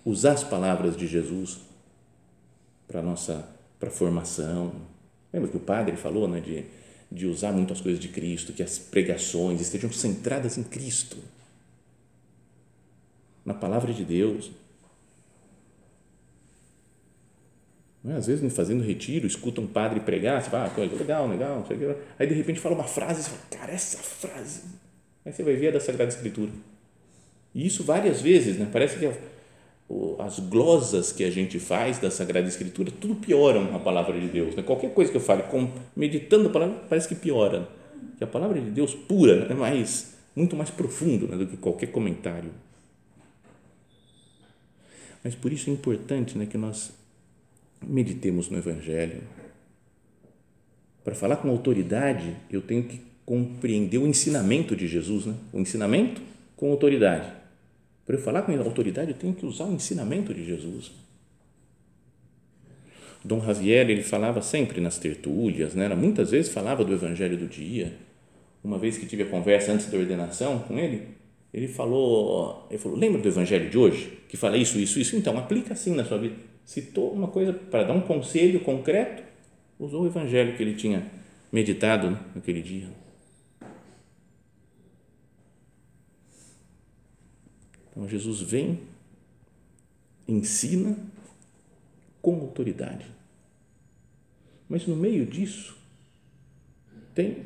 usar 0.03 0.33
as 0.33 0.43
palavras 0.43 0.97
de 0.97 1.07
Jesus 1.07 1.59
para 2.87 3.01
nossa 3.01 3.47
para 3.79 3.89
formação. 3.89 4.73
Lembra 5.33 5.49
que 5.49 5.57
o 5.57 5.59
padre 5.59 5.95
falou, 5.95 6.27
né, 6.27 6.39
de 6.39 6.65
de 7.11 7.27
usar 7.27 7.51
muito 7.51 7.73
as 7.73 7.81
coisas 7.81 7.99
de 7.99 8.07
Cristo, 8.07 8.53
que 8.53 8.63
as 8.63 8.79
pregações 8.79 9.59
estejam 9.59 9.91
centradas 9.91 10.57
em 10.57 10.63
Cristo, 10.63 11.17
na 13.45 13.53
palavra 13.53 13.93
de 13.93 14.05
Deus. 14.05 14.51
Não 18.03 18.13
é? 18.13 18.17
Às 18.17 18.27
vezes, 18.27 18.53
fazendo 18.53 18.83
retiro, 18.83 19.27
escuta 19.27 19.59
um 19.59 19.67
padre 19.67 19.99
pregar, 19.99 20.41
você 20.41 20.49
fala, 20.49 20.71
ah, 20.73 20.79
legal, 20.79 21.27
legal, 21.27 21.65
aí 22.17 22.27
de 22.27 22.33
repente 22.33 22.59
fala 22.59 22.75
uma 22.75 22.85
frase, 22.85 23.23
você 23.23 23.29
fala, 23.29 23.41
cara, 23.49 23.71
essa 23.73 23.97
frase, 23.97 24.61
aí 25.25 25.33
você 25.33 25.43
vai 25.43 25.55
ver 25.55 25.67
a 25.67 25.71
da 25.71 25.79
Sagrada 25.79 26.11
Escritura. 26.11 26.51
E 27.53 27.67
isso 27.67 27.83
várias 27.83 28.21
vezes, 28.21 28.57
né? 28.57 28.69
parece 28.71 28.97
que 28.97 29.11
as 30.19 30.39
glosas 30.39 31.11
que 31.11 31.23
a 31.23 31.29
gente 31.29 31.59
faz 31.59 31.99
da 31.99 32.11
Sagrada 32.11 32.47
Escritura, 32.47 32.91
tudo 32.91 33.15
pioram 33.15 33.75
a 33.75 33.79
palavra 33.79 34.19
de 34.19 34.27
Deus. 34.27 34.55
Né? 34.55 34.63
Qualquer 34.63 34.93
coisa 34.93 35.11
que 35.11 35.17
eu 35.17 35.21
fale, 35.21 35.43
meditando 35.95 36.47
a 36.47 36.51
palavra, 36.51 36.75
parece 36.89 37.07
que 37.07 37.15
piora. 37.15 37.67
Que 38.17 38.23
a 38.23 38.27
palavra 38.27 38.59
de 38.59 38.69
Deus 38.69 38.93
pura 38.93 39.47
é 39.49 39.53
mais, 39.53 40.15
muito 40.35 40.55
mais 40.55 40.69
profundo 40.69 41.27
né, 41.27 41.37
do 41.37 41.47
que 41.47 41.57
qualquer 41.57 41.87
comentário. 41.87 42.51
Mas 45.23 45.35
por 45.35 45.51
isso 45.51 45.69
é 45.69 45.73
importante 45.73 46.37
né, 46.37 46.45
que 46.45 46.57
nós 46.57 46.91
meditemos 47.81 48.49
no 48.49 48.57
Evangelho. 48.57 49.21
Para 51.03 51.15
falar 51.15 51.37
com 51.37 51.49
autoridade, 51.49 52.35
eu 52.49 52.61
tenho 52.61 52.83
que 52.83 53.01
compreender 53.25 53.97
o 53.97 54.07
ensinamento 54.07 54.75
de 54.75 54.87
Jesus, 54.87 55.25
né? 55.25 55.35
o 55.51 55.59
ensinamento 55.59 56.21
com 56.55 56.71
autoridade 56.71 57.40
para 58.05 58.15
eu 58.15 58.21
falar 58.21 58.41
com 58.41 58.51
autoridade, 58.59 59.11
eu 59.11 59.17
tenho 59.17 59.33
que 59.33 59.45
usar 59.45 59.65
o 59.65 59.73
ensinamento 59.73 60.33
de 60.33 60.43
Jesus. 60.43 60.91
Dom 63.23 63.39
Javier, 63.39 63.89
ele 63.89 64.01
falava 64.01 64.41
sempre 64.41 64.81
nas 64.81 64.97
tertúlias, 64.97 65.75
né? 65.75 65.87
muitas 65.89 66.31
vezes 66.31 66.51
falava 66.51 66.83
do 66.83 66.93
evangelho 66.93 67.37
do 67.37 67.47
dia. 67.47 67.93
Uma 68.63 68.77
vez 68.77 68.97
que 68.97 69.05
tive 69.05 69.23
a 69.23 69.27
conversa 69.27 69.71
antes 69.71 69.87
da 69.87 69.97
ordenação 69.97 70.59
com 70.59 70.77
ele, 70.77 71.07
ele 71.53 71.67
falou, 71.67 72.65
ele 72.69 72.79
falou, 72.79 72.97
lembra 72.97 73.21
do 73.21 73.27
evangelho 73.27 73.69
de 73.69 73.77
hoje? 73.77 74.19
Que 74.27 74.37
fala 74.37 74.57
isso, 74.57 74.79
isso, 74.79 74.99
isso? 74.99 75.15
Então, 75.15 75.37
aplica 75.37 75.73
assim 75.73 75.93
na 75.93 76.03
sua 76.03 76.17
vida. 76.17 76.35
Citou 76.63 77.11
uma 77.11 77.27
coisa 77.27 77.53
para 77.53 77.83
dar 77.83 77.93
um 77.93 78.01
conselho 78.01 78.59
concreto, 78.61 79.23
usou 79.79 80.03
o 80.03 80.07
evangelho 80.07 80.55
que 80.55 80.63
ele 80.63 80.75
tinha 80.75 81.05
meditado 81.51 82.11
né, 82.11 82.19
naquele 82.33 82.61
dia. 82.61 82.87
Então 87.91 88.07
Jesus 88.07 88.41
vem, 88.41 88.79
ensina 90.27 90.97
com 92.21 92.39
autoridade. 92.39 93.05
Mas 94.69 94.87
no 94.87 94.95
meio 94.95 95.25
disso 95.25 95.77
tem 97.13 97.43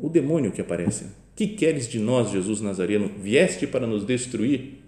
o 0.00 0.08
demônio 0.08 0.52
que 0.52 0.60
aparece. 0.60 1.06
Que 1.34 1.48
queres 1.48 1.88
de 1.88 1.98
nós, 1.98 2.30
Jesus 2.30 2.60
Nazareno? 2.60 3.08
Vieste 3.08 3.66
para 3.66 3.86
nos 3.86 4.04
destruir? 4.04 4.80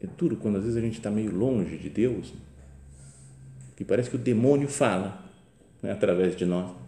É 0.00 0.06
duro 0.06 0.36
quando 0.36 0.56
às 0.56 0.62
vezes 0.62 0.76
a 0.76 0.80
gente 0.80 0.98
está 0.98 1.10
meio 1.10 1.34
longe 1.34 1.76
de 1.78 1.88
Deus, 1.88 2.32
que 3.76 3.84
parece 3.84 4.10
que 4.10 4.16
o 4.16 4.18
demônio 4.18 4.68
fala 4.68 5.24
né, 5.82 5.92
através 5.92 6.36
de 6.36 6.44
nós 6.44 6.81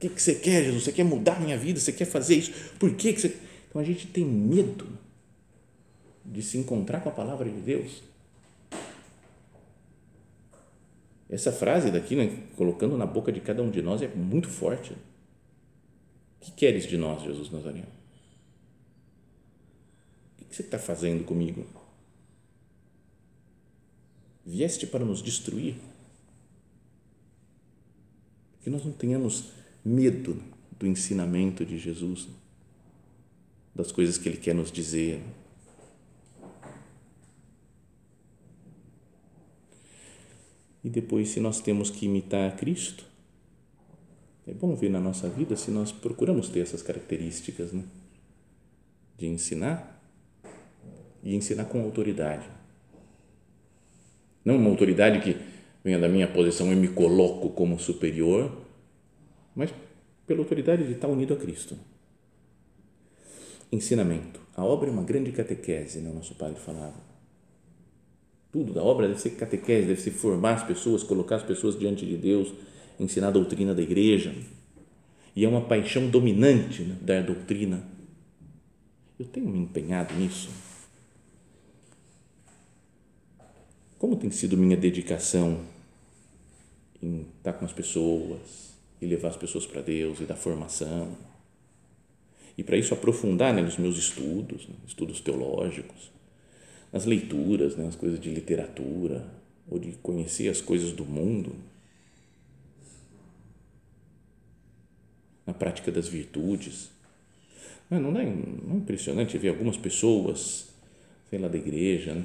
que, 0.00 0.08
que 0.08 0.22
você 0.22 0.34
quer, 0.34 0.64
Jesus? 0.64 0.84
Você 0.84 0.92
quer 0.92 1.04
mudar 1.04 1.38
minha 1.38 1.58
vida? 1.58 1.78
Você 1.78 1.92
quer 1.92 2.06
fazer 2.06 2.34
isso? 2.34 2.52
Por 2.78 2.94
que, 2.94 3.12
que 3.12 3.20
você. 3.20 3.36
Então 3.68 3.80
a 3.80 3.84
gente 3.84 4.06
tem 4.06 4.24
medo 4.24 4.88
de 6.24 6.42
se 6.42 6.56
encontrar 6.56 7.00
com 7.00 7.10
a 7.10 7.12
palavra 7.12 7.48
de 7.48 7.60
Deus. 7.60 8.02
Essa 11.28 11.52
frase 11.52 11.90
daqui, 11.90 12.16
né, 12.16 12.44
colocando 12.56 12.96
na 12.96 13.06
boca 13.06 13.30
de 13.30 13.40
cada 13.40 13.62
um 13.62 13.70
de 13.70 13.82
nós, 13.82 14.02
é 14.02 14.08
muito 14.08 14.48
forte. 14.48 14.92
O 14.92 14.96
que 16.40 16.50
queres 16.52 16.86
de 16.86 16.96
nós, 16.96 17.22
Jesus 17.22 17.50
Nazareno? 17.50 17.86
O 20.40 20.44
que 20.46 20.56
você 20.56 20.62
está 20.62 20.78
fazendo 20.78 21.24
comigo? 21.24 21.64
Vieste 24.44 24.86
para 24.86 25.04
nos 25.04 25.22
destruir? 25.22 25.76
Que 28.62 28.70
nós 28.70 28.84
não 28.84 28.92
tenhamos 28.92 29.59
medo 29.84 30.42
do 30.78 30.86
ensinamento 30.86 31.64
de 31.64 31.78
Jesus, 31.78 32.28
das 33.74 33.92
coisas 33.92 34.18
que 34.18 34.28
Ele 34.28 34.38
quer 34.38 34.54
nos 34.54 34.70
dizer. 34.70 35.22
E 40.82 40.88
depois, 40.88 41.28
se 41.28 41.40
nós 41.40 41.60
temos 41.60 41.90
que 41.90 42.06
imitar 42.06 42.56
Cristo, 42.56 43.04
é 44.46 44.52
bom 44.52 44.74
ver 44.74 44.88
na 44.88 45.00
nossa 45.00 45.28
vida 45.28 45.54
se 45.54 45.70
nós 45.70 45.92
procuramos 45.92 46.48
ter 46.48 46.60
essas 46.60 46.82
características, 46.82 47.72
né? 47.72 47.84
De 49.16 49.26
ensinar 49.26 50.02
e 51.22 51.36
ensinar 51.36 51.66
com 51.66 51.82
autoridade. 51.82 52.48
Não 54.44 54.56
uma 54.56 54.70
autoridade 54.70 55.20
que 55.20 55.36
venha 55.84 55.98
da 55.98 56.08
minha 56.08 56.26
posição 56.26 56.72
e 56.72 56.76
me 56.76 56.88
coloco 56.88 57.50
como 57.50 57.78
superior, 57.78 58.50
mas 59.54 59.72
pela 60.26 60.40
autoridade 60.40 60.86
de 60.86 60.92
estar 60.92 61.08
unido 61.08 61.34
a 61.34 61.36
Cristo. 61.36 61.76
Ensinamento. 63.72 64.40
A 64.56 64.64
obra 64.64 64.88
é 64.88 64.92
uma 64.92 65.02
grande 65.02 65.32
catequese, 65.32 66.00
né? 66.00 66.10
o 66.10 66.14
nosso 66.14 66.34
padre 66.34 66.60
falava 66.60 67.10
tudo 68.52 68.72
da 68.72 68.82
obra 68.82 69.06
deve 69.06 69.20
ser 69.20 69.30
catequese, 69.30 69.86
deve 69.86 70.00
ser 70.00 70.10
formar 70.10 70.54
as 70.54 70.64
pessoas, 70.64 71.02
colocar 71.02 71.36
as 71.36 71.42
pessoas 71.42 71.78
diante 71.78 72.04
de 72.04 72.16
Deus, 72.16 72.52
ensinar 72.98 73.28
a 73.28 73.32
doutrina 73.32 73.74
da 73.74 73.82
igreja. 73.82 74.34
E 75.36 75.44
é 75.44 75.48
uma 75.48 75.60
paixão 75.60 76.08
dominante 76.08 76.82
né, 76.82 76.96
da 77.00 77.20
doutrina. 77.20 77.82
Eu 79.18 79.26
tenho 79.26 79.48
me 79.48 79.58
empenhado 79.58 80.14
nisso. 80.14 80.50
Como 83.98 84.16
tem 84.16 84.30
sido 84.30 84.56
minha 84.56 84.76
dedicação 84.76 85.60
em 87.00 87.26
estar 87.36 87.52
com 87.52 87.64
as 87.64 87.72
pessoas 87.72 88.74
e 89.00 89.06
levar 89.06 89.28
as 89.28 89.36
pessoas 89.36 89.66
para 89.66 89.80
Deus 89.80 90.20
e 90.20 90.24
dar 90.24 90.36
formação? 90.36 91.16
E 92.56 92.62
para 92.62 92.76
isso 92.76 92.92
aprofundar 92.92 93.54
né, 93.54 93.62
nos 93.62 93.78
meus 93.78 93.96
estudos, 93.96 94.68
né, 94.68 94.74
estudos 94.86 95.20
teológicos 95.20 96.10
nas 96.92 97.04
leituras, 97.04 97.76
né, 97.76 97.86
as 97.86 97.96
coisas 97.96 98.20
de 98.20 98.30
literatura, 98.30 99.26
ou 99.68 99.78
de 99.78 99.92
conhecer 100.02 100.48
as 100.48 100.60
coisas 100.60 100.92
do 100.92 101.04
mundo, 101.04 101.54
na 105.46 105.54
prática 105.54 105.92
das 105.92 106.08
virtudes. 106.08 106.90
Não, 107.88 107.98
é, 107.98 108.00
não 108.00 108.20
é 108.20 108.76
impressionante 108.76 109.38
ver 109.38 109.48
algumas 109.48 109.76
pessoas, 109.76 110.68
sei 111.28 111.38
lá, 111.38 111.48
da 111.48 111.58
igreja, 111.58 112.14
né? 112.14 112.24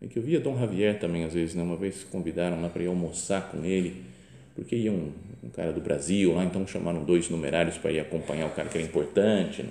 É 0.00 0.06
que 0.06 0.18
eu 0.18 0.22
via 0.22 0.40
Dom 0.40 0.58
Javier 0.58 0.98
também, 0.98 1.24
às 1.24 1.32
vezes, 1.32 1.54
né? 1.54 1.62
uma 1.62 1.76
vez 1.76 2.04
convidaram 2.04 2.60
lá 2.60 2.68
para 2.68 2.82
ir 2.82 2.86
almoçar 2.86 3.50
com 3.50 3.64
ele, 3.64 4.04
porque 4.54 4.76
ia 4.76 4.92
um, 4.92 5.10
um, 5.42 5.48
cara 5.48 5.72
do 5.72 5.80
Brasil 5.80 6.34
lá, 6.34 6.44
então 6.44 6.66
chamaram 6.66 7.02
dois 7.02 7.28
numerários 7.28 7.76
para 7.76 7.90
ir 7.90 8.00
acompanhar 8.00 8.46
o 8.46 8.50
cara 8.50 8.68
que 8.68 8.78
era 8.78 8.86
importante. 8.86 9.62
Né? 9.62 9.70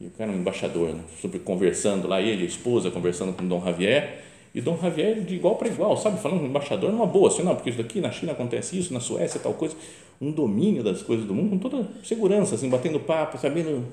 E 0.00 0.06
o 0.06 0.10
cara 0.10 0.32
é 0.32 0.34
um 0.34 0.38
embaixador, 0.38 0.94
né? 0.94 1.02
super 1.20 1.40
conversando 1.40 2.08
lá, 2.08 2.20
ele, 2.20 2.42
a 2.42 2.46
esposa, 2.46 2.90
conversando 2.90 3.32
com 3.34 3.44
o 3.44 3.48
Dom 3.48 3.62
Javier, 3.64 4.22
e 4.54 4.60
Dom 4.60 4.78
Javier 4.80 5.20
de 5.20 5.34
igual 5.34 5.56
para 5.56 5.68
igual, 5.68 5.96
sabe? 5.96 6.20
Falando 6.20 6.40
com 6.40 6.46
embaixador 6.46 6.90
numa 6.92 7.06
boa, 7.06 7.28
assim, 7.28 7.42
não, 7.42 7.54
porque 7.54 7.70
isso 7.70 7.78
daqui 7.78 8.00
na 8.00 8.10
China 8.10 8.32
acontece 8.32 8.78
isso, 8.78 8.92
na 8.92 9.00
Suécia 9.00 9.40
tal 9.40 9.54
coisa, 9.54 9.74
um 10.20 10.30
domínio 10.30 10.82
das 10.82 11.02
coisas 11.02 11.26
do 11.26 11.34
mundo 11.34 11.50
com 11.50 11.58
toda 11.58 11.88
segurança, 12.04 12.54
assim, 12.54 12.68
batendo 12.68 13.00
papo, 13.00 13.38
sabendo. 13.38 13.86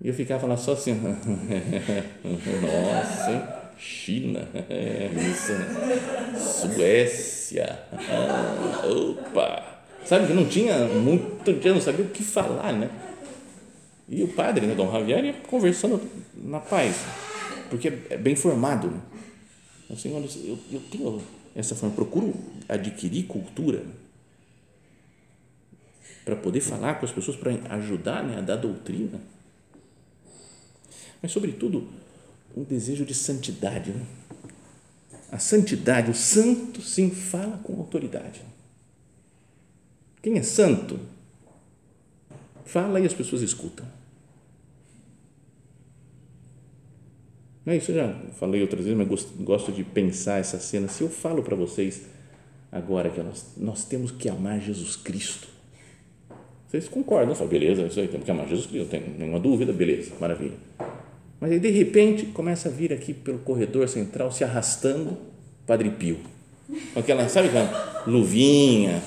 E 0.00 0.08
eu 0.08 0.14
ficava 0.14 0.46
lá 0.48 0.56
só 0.56 0.72
assim, 0.72 0.94
nossa, 2.22 3.30
hein? 3.30 3.61
China, 3.82 4.48
né? 4.54 5.10
Suécia, 6.38 7.80
opa, 8.86 9.82
sabe 10.04 10.28
que 10.28 10.32
não 10.32 10.46
tinha 10.46 10.86
muito, 10.86 11.60
já 11.60 11.74
não 11.74 11.80
sabia 11.80 12.04
o 12.04 12.08
que 12.08 12.22
falar, 12.22 12.72
né? 12.72 12.88
E 14.08 14.22
o 14.22 14.28
padre, 14.28 14.66
né, 14.66 14.74
Dom 14.74 14.90
Javier, 14.92 15.24
ia 15.24 15.32
conversando 15.32 16.00
na 16.36 16.60
paz, 16.60 16.96
porque 17.70 17.88
é 18.08 18.16
bem 18.16 18.36
formado. 18.36 18.88
Né? 18.88 19.00
Assim, 19.90 20.14
olha, 20.14 20.28
eu, 20.44 20.58
eu 20.70 20.80
tenho 20.90 21.22
essa 21.56 21.74
forma, 21.74 21.94
procuro 21.94 22.34
adquirir 22.68 23.24
cultura 23.24 23.82
para 26.24 26.36
poder 26.36 26.60
falar 26.60 26.94
com 26.94 27.06
as 27.06 27.12
pessoas, 27.12 27.36
para 27.36 27.52
ajudar 27.76 28.22
né, 28.22 28.38
a 28.38 28.40
dar 28.40 28.56
doutrina. 28.56 29.20
Mas, 31.20 31.32
sobretudo, 31.32 31.88
um 32.56 32.62
desejo 32.62 33.04
de 33.04 33.14
santidade. 33.14 33.90
Né? 33.90 34.04
A 35.30 35.38
santidade, 35.38 36.10
o 36.10 36.14
santo, 36.14 36.82
sim, 36.82 37.10
fala 37.10 37.58
com 37.58 37.78
autoridade. 37.78 38.42
Quem 40.22 40.38
é 40.38 40.42
santo 40.42 40.98
Fala 42.72 42.98
e 43.00 43.04
as 43.04 43.12
pessoas 43.12 43.42
escutam. 43.42 43.84
Não 47.66 47.74
é 47.74 47.76
isso, 47.76 47.90
eu 47.90 47.96
já 47.96 48.14
falei 48.38 48.62
outras 48.62 48.84
vezes, 48.84 48.96
mas 48.96 49.06
gosto, 49.06 49.30
gosto 49.42 49.70
de 49.70 49.84
pensar 49.84 50.38
essa 50.38 50.58
cena. 50.58 50.88
Se 50.88 51.02
eu 51.02 51.10
falo 51.10 51.42
para 51.42 51.54
vocês 51.54 52.06
agora 52.72 53.10
que 53.10 53.22
nós, 53.22 53.44
nós 53.58 53.84
temos 53.84 54.10
que 54.10 54.26
amar 54.26 54.58
Jesus 54.58 54.96
Cristo, 54.96 55.48
vocês 56.66 56.88
concordam? 56.88 57.34
Falam, 57.34 57.50
beleza, 57.50 57.82
isso 57.82 58.00
aí, 58.00 58.08
temos 58.08 58.24
que 58.24 58.30
amar 58.30 58.48
Jesus 58.48 58.66
Cristo, 58.66 58.84
não 58.84 58.90
tem 58.90 59.18
nenhuma 59.18 59.38
dúvida, 59.38 59.70
beleza, 59.70 60.14
maravilha. 60.18 60.56
Mas 61.42 61.50
aí, 61.50 61.58
de 61.58 61.70
repente, 61.70 62.26
começa 62.26 62.68
a 62.68 62.70
vir 62.70 62.92
aqui 62.92 63.12
pelo 63.12 63.40
corredor 63.40 63.88
central, 63.88 64.30
se 64.30 64.44
arrastando, 64.44 65.18
Padre 65.66 65.90
Pio. 65.90 66.20
Com 66.94 67.00
aquela, 67.00 67.28
sabe 67.28 67.48
aquela 67.48 68.04
luvinha, 68.06 69.02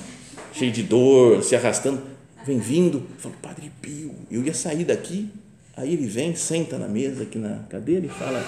cheio 0.52 0.70
de 0.70 0.84
dor, 0.84 1.42
se 1.42 1.56
arrastando 1.56 2.02
vem 2.46 2.60
vindo, 2.60 3.04
falo, 3.20 3.36
Padre 3.42 3.72
Pio, 3.82 4.14
eu 4.30 4.44
ia 4.44 4.54
sair 4.54 4.84
daqui, 4.84 5.30
aí 5.78 5.94
ele 5.94 6.08
vem, 6.08 6.36
senta 6.36 6.78
na 6.78 6.90
mesa 6.90 7.24
aqui 7.24 7.38
na 7.38 7.60
cadeira 7.70 8.06
e 8.06 8.10
fala, 8.10 8.46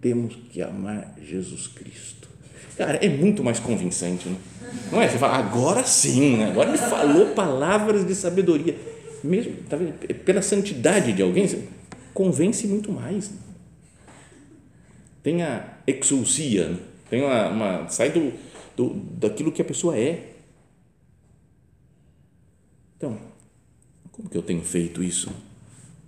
temos 0.00 0.34
que 0.50 0.62
amar 0.62 1.14
Jesus 1.22 1.66
Cristo. 1.66 2.26
Cara, 2.74 2.96
é 3.04 3.08
muito 3.10 3.44
mais 3.44 3.60
convincente, 3.60 4.30
né? 4.30 4.36
não 4.90 5.02
é? 5.02 5.08
Você 5.10 5.18
fala, 5.18 5.36
agora 5.36 5.84
sim, 5.84 6.38
né? 6.38 6.46
agora 6.46 6.70
ele 6.70 6.78
falou 6.78 7.34
palavras 7.34 8.06
de 8.06 8.14
sabedoria, 8.14 8.74
mesmo 9.22 9.56
tá 9.68 9.76
vendo? 9.76 9.92
pela 10.24 10.40
santidade 10.40 11.12
de 11.12 11.20
alguém, 11.20 11.46
convence 12.16 12.66
muito 12.66 12.90
mais. 12.90 13.30
Né? 13.30 13.38
Tem 15.22 15.42
a 15.42 15.78
exousia, 15.86 16.70
né? 16.70 16.78
tem 17.10 17.22
uma, 17.22 17.48
uma 17.48 17.88
sai 17.88 18.10
do, 18.10 18.32
do, 18.76 18.94
daquilo 18.94 19.52
que 19.52 19.62
a 19.62 19.64
pessoa 19.64 19.96
é 19.96 20.32
então, 22.96 23.18
como 24.10 24.28
que 24.28 24.38
eu 24.38 24.42
tenho 24.42 24.62
feito 24.62 25.02
isso? 25.02 25.30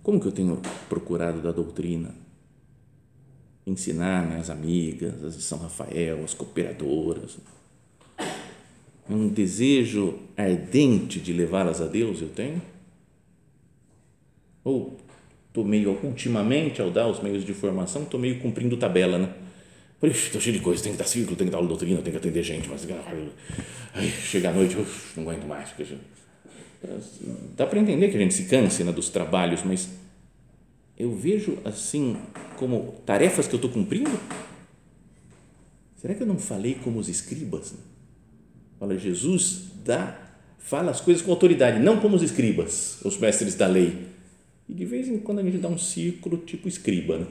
Como 0.03 0.19
que 0.19 0.27
eu 0.27 0.33
tenho 0.33 0.61
procurado 0.89 1.43
da 1.43 1.53
doutrina? 1.53 2.15
Ensinar 3.67 4.27
minhas 4.27 4.49
amigas, 4.49 5.23
as 5.23 5.37
de 5.37 5.43
São 5.43 5.59
Rafael, 5.59 6.25
as 6.25 6.33
cooperadoras. 6.33 7.37
É 8.19 9.13
um 9.13 9.29
desejo 9.29 10.19
ardente 10.35 11.21
de 11.21 11.33
levá-las 11.33 11.81
a 11.83 11.87
Deus 11.87 12.23
eu 12.23 12.31
tenho? 12.31 12.63
Ou 14.65 14.97
meio, 15.65 15.99
ultimamente, 16.03 16.81
ao 16.81 16.91
dar 16.91 17.09
os 17.09 17.23
meios 17.23 17.45
de 17.45 17.53
formação, 17.53 18.03
estou 18.03 18.19
meio 18.19 18.39
cumprindo 18.39 18.77
tabela, 18.77 19.19
né? 19.19 19.29
Estou 20.03 20.41
cheio 20.41 20.57
de 20.57 20.63
coisa, 20.63 20.83
tem 20.83 20.93
que 20.93 20.99
dar 20.99 21.05
círculo, 21.05 21.37
tem 21.37 21.47
que 21.47 21.51
dar 21.51 21.59
aula 21.59 21.69
doutrina, 21.69 22.01
tem 22.01 22.13
que 22.13 22.19
atender 22.19 22.43
gente, 22.43 22.69
mas 22.69 22.87
ai, 23.95 24.09
chega 24.09 24.51
à 24.51 24.53
noite, 24.53 24.77
uf, 24.77 25.17
não 25.17 25.25
aguento 25.25 25.47
mais. 25.47 25.71
Dá 27.57 27.67
para 27.67 27.81
entender 27.81 28.09
que 28.09 28.17
a 28.17 28.21
gente 28.21 28.35
se 28.35 28.45
canse 28.45 28.85
né, 28.85 28.93
dos 28.93 29.09
trabalhos, 29.09 29.63
mas 29.65 29.89
eu 30.97 31.15
vejo 31.15 31.59
assim 31.65 32.17
como 32.57 32.95
tarefas 33.05 33.49
que 33.49 33.55
eu 33.55 33.59
estou 33.59 33.71
cumprindo. 33.71 34.11
Será 35.97 36.15
que 36.15 36.23
eu 36.23 36.27
não 36.27 36.39
falei 36.39 36.75
como 36.77 37.01
os 37.01 37.09
escribas? 37.09 37.75
Fala, 38.79 38.97
Jesus 38.97 39.65
dá, 39.85 40.17
fala 40.59 40.93
as 40.93 41.01
coisas 41.01 41.23
com 41.23 41.33
autoridade, 41.33 41.81
não 41.81 41.99
como 41.99 42.15
os 42.15 42.23
escribas, 42.23 43.01
os 43.05 43.19
mestres 43.19 43.57
da 43.57 43.67
lei. 43.67 44.07
E 44.69 44.75
de 44.75 44.85
vez 44.85 45.09
em 45.09 45.19
quando 45.19 45.39
a 45.39 45.43
gente 45.43 45.59
dá 45.59 45.69
um 45.69 45.79
círculo 45.79 46.39
tipo 46.39 46.69
escriba, 46.69 47.19
né? 47.19 47.27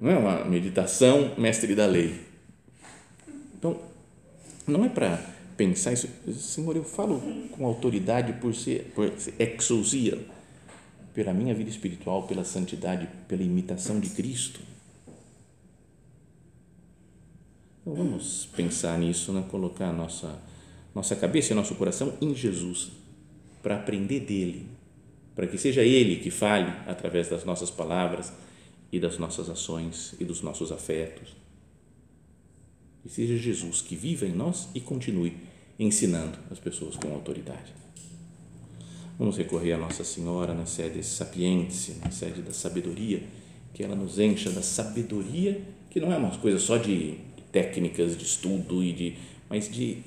Não 0.00 0.10
é 0.10 0.16
uma 0.16 0.44
meditação 0.44 1.34
mestre 1.38 1.74
da 1.74 1.86
lei. 1.86 2.20
Então, 3.56 3.78
não 4.66 4.84
é 4.84 4.88
para 4.88 5.18
pensar 5.56 5.92
isso, 5.92 6.08
Senhor, 6.32 6.74
eu 6.74 6.82
falo 6.82 7.20
com 7.52 7.66
autoridade 7.66 8.32
por 8.34 8.54
ser, 8.54 8.90
por 8.94 9.12
ser 9.18 9.34
exousia, 9.38 10.18
pela 11.14 11.32
minha 11.32 11.54
vida 11.54 11.70
espiritual, 11.70 12.26
pela 12.26 12.44
santidade, 12.44 13.08
pela 13.28 13.42
imitação 13.42 14.00
de 14.00 14.10
Cristo. 14.10 14.60
Então 17.82 17.94
vamos 17.94 18.46
pensar 18.56 18.98
nisso, 18.98 19.32
né? 19.32 19.44
colocar 19.50 19.88
a 19.88 19.92
nossa, 19.92 20.40
nossa 20.94 21.14
cabeça 21.14 21.52
e 21.52 21.56
nosso 21.56 21.74
coração 21.74 22.14
em 22.20 22.34
Jesus, 22.34 22.92
para 23.62 23.76
aprender 23.76 24.20
dele, 24.20 24.66
para 25.34 25.46
que 25.46 25.58
seja 25.58 25.82
ele 25.82 26.16
que 26.16 26.30
fale 26.30 26.72
através 26.86 27.28
das 27.28 27.44
nossas 27.44 27.70
palavras 27.70 28.32
e 28.90 29.00
das 29.00 29.18
nossas 29.18 29.48
ações 29.48 30.14
e 30.20 30.24
dos 30.24 30.42
nossos 30.42 30.70
afetos. 30.70 31.34
E 33.04 33.08
seja 33.08 33.36
Jesus 33.36 33.80
que 33.80 33.96
viva 33.96 34.26
em 34.26 34.32
nós 34.32 34.68
e 34.74 34.80
continue 34.80 35.36
ensinando 35.78 36.38
as 36.50 36.58
pessoas 36.58 36.96
com 36.96 37.12
autoridade. 37.12 37.72
Vamos 39.18 39.36
recorrer 39.36 39.72
a 39.72 39.78
Nossa 39.78 40.04
Senhora 40.04 40.54
na 40.54 40.66
sede 40.66 41.02
sapiente, 41.02 41.96
na 42.02 42.10
sede 42.10 42.42
da 42.42 42.52
sabedoria, 42.52 43.22
que 43.74 43.82
ela 43.82 43.94
nos 43.94 44.18
encha 44.18 44.50
da 44.50 44.62
sabedoria, 44.62 45.62
que 45.90 46.00
não 46.00 46.12
é 46.12 46.16
uma 46.16 46.36
coisa 46.38 46.58
só 46.58 46.76
de 46.76 47.18
técnicas 47.50 48.16
de 48.16 48.24
estudo 48.24 48.82
e 48.82 48.92
de, 48.92 49.16
mas 49.48 49.70
de 49.70 49.98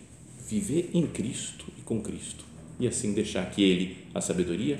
viver 0.48 0.92
em 0.94 1.08
Cristo 1.08 1.66
e 1.78 1.82
com 1.82 2.02
Cristo 2.02 2.46
e 2.80 2.88
assim 2.88 3.14
deixar 3.14 3.50
que 3.52 3.64
Ele, 3.64 3.98
a 4.14 4.22
sabedoria, 4.22 4.80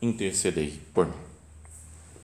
intercedei 0.00 0.72
por 0.94 1.06
mim. 1.06 1.29